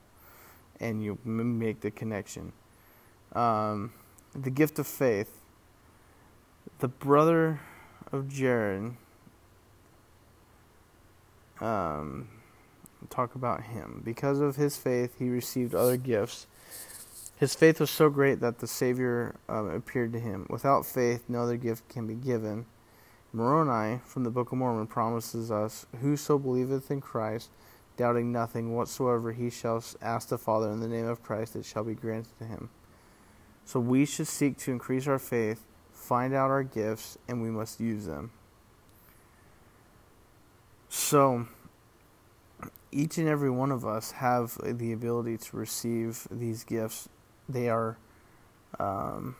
and 0.79 1.03
you'll 1.03 1.17
make 1.25 1.81
the 1.81 1.91
connection. 1.91 2.53
Um, 3.33 3.95
the 4.35 4.51
gift 4.51 4.79
of 4.79 4.87
faith. 4.87 5.39
The 6.81 6.89
brother 6.89 7.61
of 8.13 8.29
Jared. 8.29 8.97
Um, 11.59 12.29
talk 13.09 13.35
about 13.35 13.63
him. 13.63 14.03
Because 14.05 14.41
of 14.41 14.57
his 14.57 14.77
faith, 14.77 15.19
he 15.19 15.31
received 15.31 15.75
other 15.75 15.97
gifts. 15.97 16.47
His 17.41 17.55
faith 17.55 17.81
was 17.81 17.89
so 17.89 18.11
great 18.11 18.41
that 18.41 18.59
the 18.59 18.67
Savior 18.67 19.35
um, 19.49 19.71
appeared 19.71 20.13
to 20.13 20.21
him. 20.21 20.47
Without 20.51 20.85
faith, 20.85 21.25
no 21.27 21.41
other 21.41 21.57
gift 21.57 21.89
can 21.89 22.07
be 22.07 22.15
given. 22.15 22.67
Moroni 23.33 24.03
from 24.05 24.25
the 24.25 24.31
Book 24.31 24.53
of 24.53 24.59
Mormon 24.59 24.87
promises 24.87 25.51
us, 25.51 25.87
Whoso 26.03 26.39
believeth 26.39 26.91
in 26.91 27.01
Christ, 27.01 27.49
doubting 27.97 28.31
nothing 28.31 28.77
whatsoever 28.77 29.33
he 29.33 29.49
shall 29.49 29.83
ask 30.03 30.29
the 30.29 30.37
Father 30.37 30.71
in 30.71 30.81
the 30.81 30.89
name 30.89 31.07
of 31.07 31.23
Christ, 31.23 31.57
it 31.57 31.65
shall 31.65 31.83
be 31.83 31.95
granted 31.95 32.37
to 32.41 32.45
him. 32.45 32.69
So 33.65 33.81
we 33.81 34.05
should 34.05 34.29
seek 34.29 34.59
to 34.59 34.73
increase 34.73 35.07
our 35.07 35.19
faith, 35.19 35.65
find 35.95 36.35
out 36.35 36.51
our 36.51 36.63
gifts, 36.63 37.17
and 37.27 37.41
we 37.41 37.49
must 37.49 37.81
use 37.81 38.05
them. 38.05 38.33
So, 40.91 41.47
each 42.93 43.17
and 43.17 43.29
every 43.29 43.51
one 43.51 43.73
of 43.73 43.87
us 43.87 44.11
have 44.11 44.59
the 44.63 44.93
ability 44.93 45.39
to 45.39 45.57
receive 45.57 46.29
these 46.31 46.65
gifts. 46.65 47.09
They 47.51 47.69
are, 47.69 47.99
um, 48.79 49.37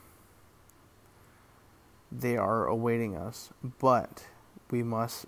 they 2.11 2.37
are 2.37 2.65
awaiting 2.67 3.15
us, 3.15 3.51
but 3.79 4.25
we 4.69 4.83
must 4.83 5.25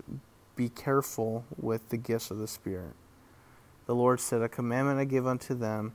be 0.56 0.68
careful 0.68 1.44
with 1.56 1.88
the 1.88 1.96
gifts 1.96 2.30
of 2.30 2.38
the 2.38 2.48
Spirit. 2.48 2.94
The 3.86 3.94
Lord 3.94 4.20
said, 4.20 4.42
"A 4.42 4.48
commandment 4.48 4.98
I 4.98 5.04
give 5.04 5.26
unto 5.26 5.54
them." 5.54 5.94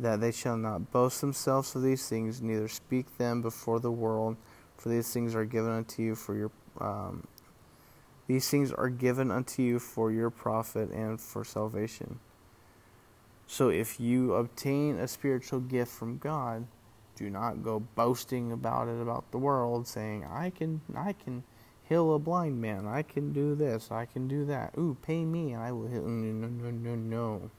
that 0.00 0.20
they 0.20 0.32
shall 0.32 0.56
not 0.56 0.90
boast 0.90 1.20
themselves 1.20 1.74
of 1.76 1.82
these 1.82 2.08
things, 2.08 2.40
neither 2.40 2.68
speak 2.68 3.18
them 3.18 3.42
before 3.42 3.78
the 3.80 3.90
world, 3.90 4.36
for 4.76 4.88
these 4.88 5.12
things 5.12 5.34
are 5.34 5.44
given 5.44 5.70
unto 5.70 6.02
you 6.02 6.14
for 6.14 6.34
your 6.34 6.50
um, 6.80 7.26
these 8.26 8.48
things 8.48 8.72
are 8.72 8.88
given 8.88 9.30
unto 9.30 9.60
you 9.60 9.78
for 9.78 10.12
your 10.12 10.30
profit 10.30 10.90
and 10.90 11.20
for 11.20 11.44
salvation. 11.44 12.20
So 13.50 13.68
if 13.68 13.98
you 13.98 14.34
obtain 14.34 15.00
a 15.00 15.08
spiritual 15.08 15.58
gift 15.58 15.90
from 15.90 16.18
God, 16.18 16.68
do 17.16 17.28
not 17.28 17.64
go 17.64 17.80
boasting 17.80 18.52
about 18.52 18.86
it 18.86 19.02
about 19.02 19.28
the 19.32 19.38
world, 19.38 19.88
saying, 19.88 20.24
I 20.24 20.50
can 20.50 20.82
I 20.96 21.14
can 21.14 21.42
heal 21.82 22.14
a 22.14 22.20
blind 22.20 22.60
man, 22.60 22.86
I 22.86 23.02
can 23.02 23.32
do 23.32 23.56
this, 23.56 23.90
I 23.90 24.06
can 24.06 24.28
do 24.28 24.44
that. 24.44 24.74
Ooh, 24.78 24.96
pay 25.02 25.24
me, 25.24 25.52
and 25.52 25.64
I 25.64 25.72
will 25.72 25.88
heal 25.88 26.06
no 26.06 26.46
no 26.46 26.70
no 26.70 26.94
no. 26.94 27.50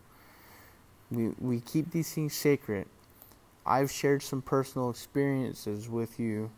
We, 1.11 1.33
we 1.37 1.59
keep 1.59 1.91
these 1.91 2.13
things 2.13 2.33
sacred. 2.33 2.87
I've 3.65 3.91
shared 3.91 4.23
some 4.23 4.41
personal 4.41 4.89
experiences 4.89 5.89
with 5.89 6.17
you 6.17 6.51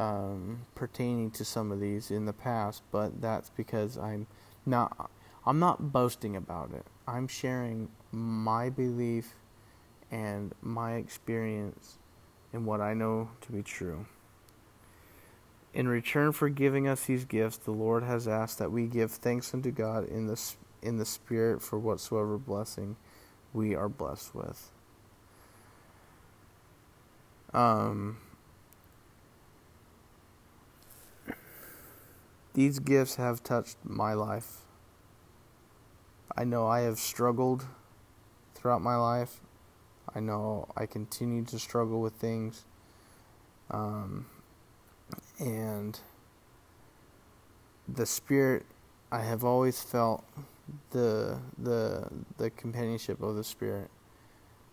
um, 0.00 0.66
pertaining 0.74 1.30
to 1.30 1.44
some 1.44 1.70
of 1.70 1.78
these 1.78 2.10
in 2.10 2.26
the 2.26 2.32
past, 2.32 2.82
but 2.90 3.20
that's 3.20 3.50
because 3.50 3.96
I'm 3.96 4.26
not 4.66 5.12
I'm 5.46 5.60
not 5.60 5.92
boasting 5.92 6.34
about 6.34 6.72
it. 6.72 6.84
I'm 7.06 7.28
sharing 7.28 7.88
my 8.12 8.70
belief 8.70 9.34
and 10.10 10.54
my 10.62 10.94
experience 10.94 11.98
and 12.52 12.64
what 12.64 12.80
I 12.80 12.94
know 12.94 13.30
to 13.42 13.52
be 13.52 13.62
true. 13.62 14.06
In 15.74 15.86
return 15.86 16.32
for 16.32 16.48
giving 16.48 16.88
us 16.88 17.04
these 17.04 17.24
gifts, 17.24 17.58
the 17.58 17.70
Lord 17.70 18.02
has 18.02 18.26
asked 18.26 18.58
that 18.58 18.72
we 18.72 18.86
give 18.86 19.12
thanks 19.12 19.52
unto 19.52 19.70
God 19.70 20.08
in 20.08 20.26
the 20.26 20.40
in 20.80 20.96
the 20.96 21.04
spirit 21.04 21.60
for 21.60 21.78
whatsoever 21.78 22.38
blessing 22.38 22.96
we 23.52 23.74
are 23.74 23.88
blessed 23.88 24.34
with. 24.34 24.70
Um, 27.52 28.18
these 32.54 32.78
gifts 32.78 33.16
have 33.16 33.42
touched 33.42 33.76
my 33.82 34.14
life. 34.14 34.58
I 36.36 36.44
know 36.44 36.66
I 36.66 36.80
have 36.80 36.98
struggled 36.98 37.66
throughout 38.58 38.82
my 38.82 38.96
life. 38.96 39.40
I 40.14 40.20
know 40.20 40.68
I 40.76 40.86
continue 40.86 41.44
to 41.44 41.58
struggle 41.58 42.00
with 42.00 42.14
things. 42.14 42.64
Um, 43.70 44.26
and 45.38 45.98
the 47.86 48.06
Spirit, 48.06 48.66
I 49.12 49.20
have 49.20 49.44
always 49.44 49.80
felt 49.80 50.24
the 50.90 51.38
the 51.56 52.08
the 52.36 52.50
companionship 52.50 53.22
of 53.22 53.36
the 53.36 53.44
Spirit. 53.44 53.90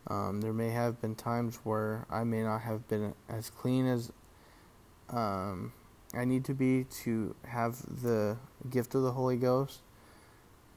Um, 0.08 0.42
there 0.42 0.54
may 0.54 0.70
have 0.70 1.02
been 1.02 1.16
times 1.16 1.60
where 1.64 2.06
I 2.10 2.24
may 2.24 2.44
not 2.44 2.62
have 2.62 2.88
been 2.88 3.14
as 3.28 3.50
clean 3.50 3.88
as 3.88 4.12
um, 5.10 5.74
I 6.14 6.26
need 6.26 6.46
to 6.46 6.54
be 6.54 6.86
to 7.04 7.36
have 7.46 7.82
the 8.04 8.38
gift 8.70 8.96
of 8.96 9.02
the 9.04 9.12
Holy 9.12 9.38
Ghost. 9.38 9.82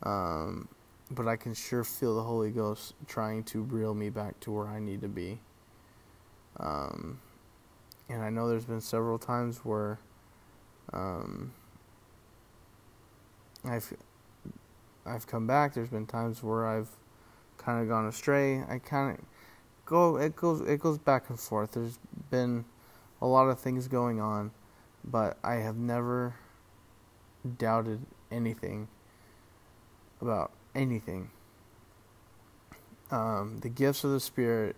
Um, 0.03 0.69
but 1.11 1.27
I 1.27 1.37
can 1.37 1.55
sure 1.55 1.85
feel 1.85 2.15
the 2.15 2.23
Holy 2.23 2.51
Ghost 2.51 2.95
trying 3.07 3.45
to 3.45 3.63
reel 3.63 3.95
me 3.95 4.11
back 4.11 4.39
to 4.41 4.53
where 4.53 4.67
I 4.67 4.79
need 4.79 5.01
to 5.03 5.09
be. 5.09 5.41
Um, 6.59 7.21
and 8.09 8.23
I 8.23 8.31
know 8.31 8.49
there's 8.49 8.65
been 8.65 8.81
several 8.81 9.19
times 9.19 9.59
where 9.65 9.99
um, 10.93 11.53
I've 13.65 13.93
I've 15.07 15.27
come 15.27 15.47
back. 15.47 15.75
There's 15.75 15.89
been 15.89 16.07
times 16.07 16.43
where 16.43 16.67
I've 16.67 16.91
kind 17.57 17.83
of 17.83 17.89
gone 17.89 18.07
astray. 18.07 18.63
I 18.69 18.79
kind 18.79 19.19
of 19.19 19.25
go. 19.87 20.17
It 20.17 20.37
goes. 20.37 20.61
It 20.61 20.81
goes 20.81 20.99
back 20.99 21.31
and 21.31 21.39
forth. 21.39 21.73
There's 21.73 21.99
been 22.31 22.65
a 23.21 23.27
lot 23.27 23.49
of 23.49 23.59
things 23.59 23.89
going 23.89 24.21
on, 24.21 24.51
but 25.05 25.39
I 25.43 25.57
have 25.57 25.77
never 25.77 26.35
doubted 27.57 28.01
anything 28.31 28.89
about 30.21 30.53
anything. 30.79 31.31
Um, 33.11 33.59
the 33.61 33.69
gifts 33.69 34.05
of 34.05 34.11
the 34.13 34.21
Spirit 34.21 34.77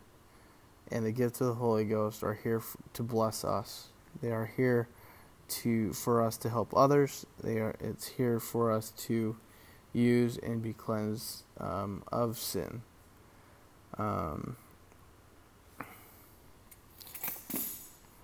and 0.90 1.04
the 1.04 1.12
gift 1.12 1.40
of 1.40 1.46
the 1.48 1.54
Holy 1.54 1.84
Ghost 1.84 2.22
are 2.22 2.34
here 2.34 2.58
f- 2.58 2.76
to 2.94 3.02
bless 3.02 3.44
us. 3.44 3.88
They 4.22 4.32
are 4.32 4.50
here 4.56 4.88
to 5.48 5.92
for 5.92 6.22
us 6.22 6.36
to 6.38 6.48
help 6.48 6.72
others. 6.76 7.26
They 7.42 7.58
are. 7.58 7.74
It's 7.80 8.08
here 8.08 8.40
for 8.40 8.72
us 8.72 8.92
to 9.06 9.36
use 9.92 10.38
and 10.38 10.62
be 10.62 10.72
cleansed 10.72 11.42
um, 11.58 12.02
of 12.12 12.38
sin. 12.38 12.82
Um, 13.98 14.56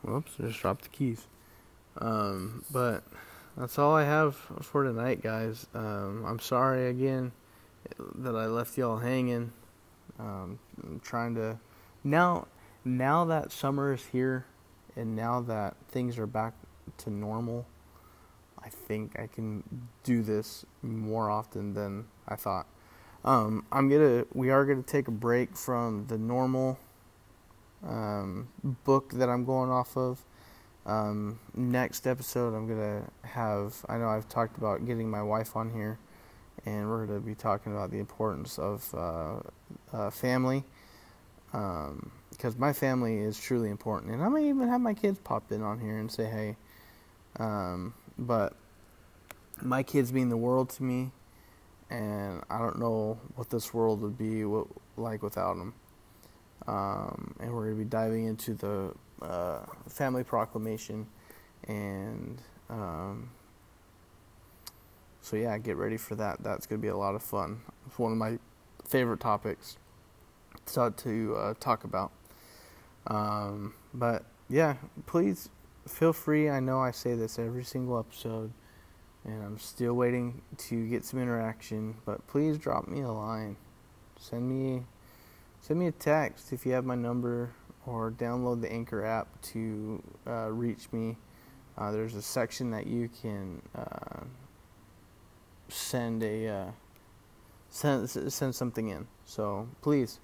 whoops, 0.02 0.32
just 0.40 0.60
dropped 0.60 0.82
the 0.82 0.88
keys. 0.88 1.26
Um, 1.98 2.64
but 2.72 3.02
that's 3.56 3.78
all 3.78 3.94
I 3.94 4.04
have 4.04 4.36
for 4.36 4.84
tonight, 4.84 5.22
guys. 5.22 5.66
Um, 5.74 6.24
I'm 6.24 6.38
sorry 6.38 6.88
again 6.88 7.32
that 8.16 8.36
I 8.36 8.46
left 8.46 8.76
y'all 8.78 8.98
hanging. 8.98 9.52
Um, 10.18 10.58
I'm 10.82 11.00
trying 11.00 11.34
to 11.36 11.58
now. 12.04 12.48
Now 12.84 13.24
that 13.24 13.50
summer 13.50 13.92
is 13.92 14.06
here, 14.12 14.46
and 14.94 15.16
now 15.16 15.40
that 15.40 15.74
things 15.88 16.18
are 16.18 16.26
back 16.26 16.54
to 16.98 17.10
normal, 17.10 17.66
I 18.62 18.68
think 18.68 19.18
I 19.18 19.26
can 19.26 19.64
do 20.04 20.22
this 20.22 20.64
more 20.82 21.28
often 21.28 21.74
than 21.74 22.06
I 22.28 22.36
thought. 22.36 22.66
Um, 23.24 23.66
I'm 23.72 23.88
gonna. 23.88 24.24
We 24.32 24.50
are 24.50 24.64
gonna 24.64 24.82
take 24.82 25.08
a 25.08 25.12
break 25.12 25.56
from 25.56 26.06
the 26.06 26.16
normal 26.16 26.78
um, 27.84 28.48
book 28.84 29.12
that 29.14 29.28
I'm 29.28 29.44
going 29.44 29.70
off 29.70 29.96
of. 29.96 30.24
Um, 30.86 31.40
next 31.54 32.06
episode, 32.06 32.54
I'm 32.54 32.68
gonna 32.68 33.10
have. 33.22 33.84
I 33.88 33.98
know 33.98 34.08
I've 34.08 34.28
talked 34.28 34.56
about 34.58 34.86
getting 34.86 35.10
my 35.10 35.22
wife 35.22 35.56
on 35.56 35.70
here, 35.70 35.98
and 36.66 36.88
we're 36.88 37.06
gonna 37.06 37.20
be 37.20 37.34
talking 37.34 37.72
about 37.72 37.90
the 37.90 37.98
importance 37.98 38.58
of 38.58 38.94
uh, 38.94 39.36
uh, 39.96 40.10
family, 40.10 40.64
um, 41.52 42.10
because 42.30 42.58
my 42.58 42.72
family 42.72 43.18
is 43.18 43.40
truly 43.40 43.70
important, 43.70 44.12
and 44.12 44.22
I 44.22 44.28
may 44.28 44.48
even 44.48 44.68
have 44.68 44.80
my 44.80 44.92
kids 44.92 45.18
pop 45.18 45.50
in 45.50 45.62
on 45.62 45.80
here 45.80 45.96
and 45.98 46.10
say 46.10 46.24
hey. 46.24 46.56
Um, 47.38 47.94
but 48.18 48.54
my 49.62 49.82
kids 49.82 50.12
mean 50.12 50.28
the 50.28 50.36
world 50.36 50.70
to 50.70 50.82
me, 50.82 51.12
and 51.88 52.42
I 52.50 52.58
don't 52.58 52.78
know 52.78 53.18
what 53.36 53.48
this 53.48 53.72
world 53.72 54.02
would 54.02 54.18
be 54.18 54.44
like 54.96 55.22
without 55.22 55.56
them. 55.56 55.74
Um, 56.66 57.34
and 57.38 57.54
we're 57.54 57.66
going 57.66 57.78
to 57.78 57.84
be 57.84 57.88
diving 57.88 58.26
into 58.26 58.54
the 58.54 58.92
uh, 59.22 59.60
family 59.88 60.24
proclamation, 60.24 61.06
and 61.68 62.42
um, 62.68 63.30
so 65.26 65.34
yeah, 65.34 65.58
get 65.58 65.76
ready 65.76 65.96
for 65.96 66.14
that. 66.14 66.40
That's 66.44 66.68
going 66.68 66.80
to 66.80 66.82
be 66.82 66.88
a 66.88 66.96
lot 66.96 67.16
of 67.16 67.22
fun. 67.22 67.60
It's 67.84 67.98
one 67.98 68.12
of 68.12 68.18
my 68.18 68.38
favorite 68.84 69.18
topics 69.18 69.76
to, 70.66 70.94
to 70.98 71.34
uh, 71.36 71.54
talk 71.58 71.82
about. 71.82 72.12
Um, 73.08 73.74
but 73.92 74.24
yeah, 74.48 74.76
please 75.06 75.48
feel 75.88 76.12
free. 76.12 76.48
I 76.48 76.60
know 76.60 76.78
I 76.78 76.92
say 76.92 77.16
this 77.16 77.40
every 77.40 77.64
single 77.64 77.98
episode, 77.98 78.52
and 79.24 79.42
I'm 79.42 79.58
still 79.58 79.94
waiting 79.94 80.42
to 80.58 80.88
get 80.88 81.04
some 81.04 81.20
interaction. 81.20 81.96
But 82.04 82.24
please 82.28 82.56
drop 82.56 82.86
me 82.86 83.00
a 83.00 83.10
line. 83.10 83.56
Send 84.20 84.48
me 84.48 84.84
send 85.60 85.80
me 85.80 85.88
a 85.88 85.92
text 85.92 86.52
if 86.52 86.64
you 86.64 86.70
have 86.70 86.84
my 86.84 86.94
number, 86.94 87.50
or 87.84 88.12
download 88.12 88.60
the 88.60 88.70
Anchor 88.70 89.04
app 89.04 89.26
to 89.42 90.00
uh, 90.24 90.52
reach 90.52 90.86
me. 90.92 91.16
Uh, 91.76 91.90
there's 91.90 92.14
a 92.14 92.22
section 92.22 92.70
that 92.70 92.86
you 92.86 93.10
can 93.20 93.60
uh, 93.76 94.20
send 95.68 96.22
a 96.22 96.48
uh, 96.48 96.70
send 97.70 98.08
send 98.08 98.54
something 98.54 98.88
in. 98.88 99.06
So 99.24 99.68
please, 99.82 100.20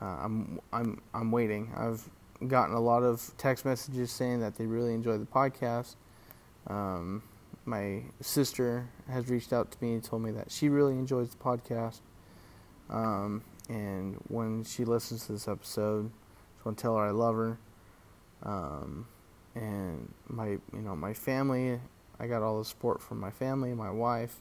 uh, 0.00 0.04
I'm 0.22 0.60
I'm 0.72 1.00
I'm 1.12 1.30
waiting. 1.30 1.72
I've 1.76 2.08
gotten 2.48 2.74
a 2.74 2.80
lot 2.80 3.02
of 3.02 3.32
text 3.38 3.64
messages 3.64 4.10
saying 4.10 4.40
that 4.40 4.56
they 4.56 4.66
really 4.66 4.94
enjoy 4.94 5.18
the 5.18 5.26
podcast. 5.26 5.96
Um, 6.66 7.22
my 7.64 8.02
sister 8.20 8.88
has 9.08 9.28
reached 9.28 9.52
out 9.52 9.70
to 9.70 9.78
me 9.80 9.94
and 9.94 10.04
told 10.04 10.22
me 10.22 10.30
that 10.32 10.50
she 10.50 10.68
really 10.68 10.92
enjoys 10.94 11.30
the 11.30 11.36
podcast. 11.36 12.00
Um, 12.90 13.42
and 13.68 14.16
when 14.28 14.64
she 14.64 14.84
listens 14.84 15.26
to 15.26 15.32
this 15.32 15.48
episode, 15.48 16.06
I 16.06 16.54
just 16.56 16.66
want 16.66 16.78
to 16.78 16.82
tell 16.82 16.96
her 16.96 17.04
I 17.04 17.10
love 17.10 17.34
her. 17.36 17.58
Um, 18.42 19.06
and 19.54 20.12
my, 20.28 20.48
you 20.48 20.60
know, 20.72 20.94
my 20.94 21.14
family, 21.14 21.80
I 22.24 22.26
got 22.26 22.40
all 22.40 22.58
the 22.58 22.64
support 22.64 23.02
from 23.02 23.20
my 23.20 23.30
family, 23.30 23.74
my 23.74 23.90
wife, 23.90 24.36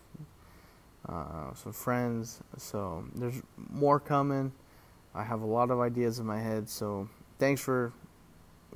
uh, 1.09 1.53
some 1.53 1.73
friends. 1.73 2.39
So 2.57 3.03
there's 3.13 3.41
more 3.57 3.99
coming. 3.99 4.53
I 5.13 5.23
have 5.23 5.41
a 5.41 5.45
lot 5.45 5.69
of 5.69 5.81
ideas 5.81 6.17
in 6.17 6.25
my 6.25 6.39
head. 6.39 6.69
So 6.69 7.09
thanks 7.39 7.59
for 7.59 7.91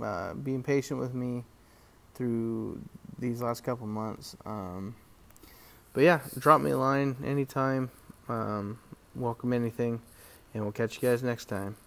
uh, 0.04 0.34
being 0.34 0.62
patient 0.62 1.00
with 1.00 1.13
me 1.13 1.46
through 2.15 2.82
these 3.17 3.41
last 3.41 3.63
couple 3.63 3.88
months. 3.88 4.36
Um, 4.46 4.93
but 5.93 6.04
yeah, 6.04 6.20
drop 6.38 6.60
me 6.60 6.72
a 6.72 6.78
line 6.78 7.15
anytime. 7.24 7.89
Um, 8.28 8.78
welcome 9.15 9.54
anything, 9.54 10.02
and 10.54 10.63
we'll 10.63 10.74
catch 10.74 10.96
you 10.96 11.10
guys 11.10 11.24
next 11.24 11.46
time. 11.46 11.78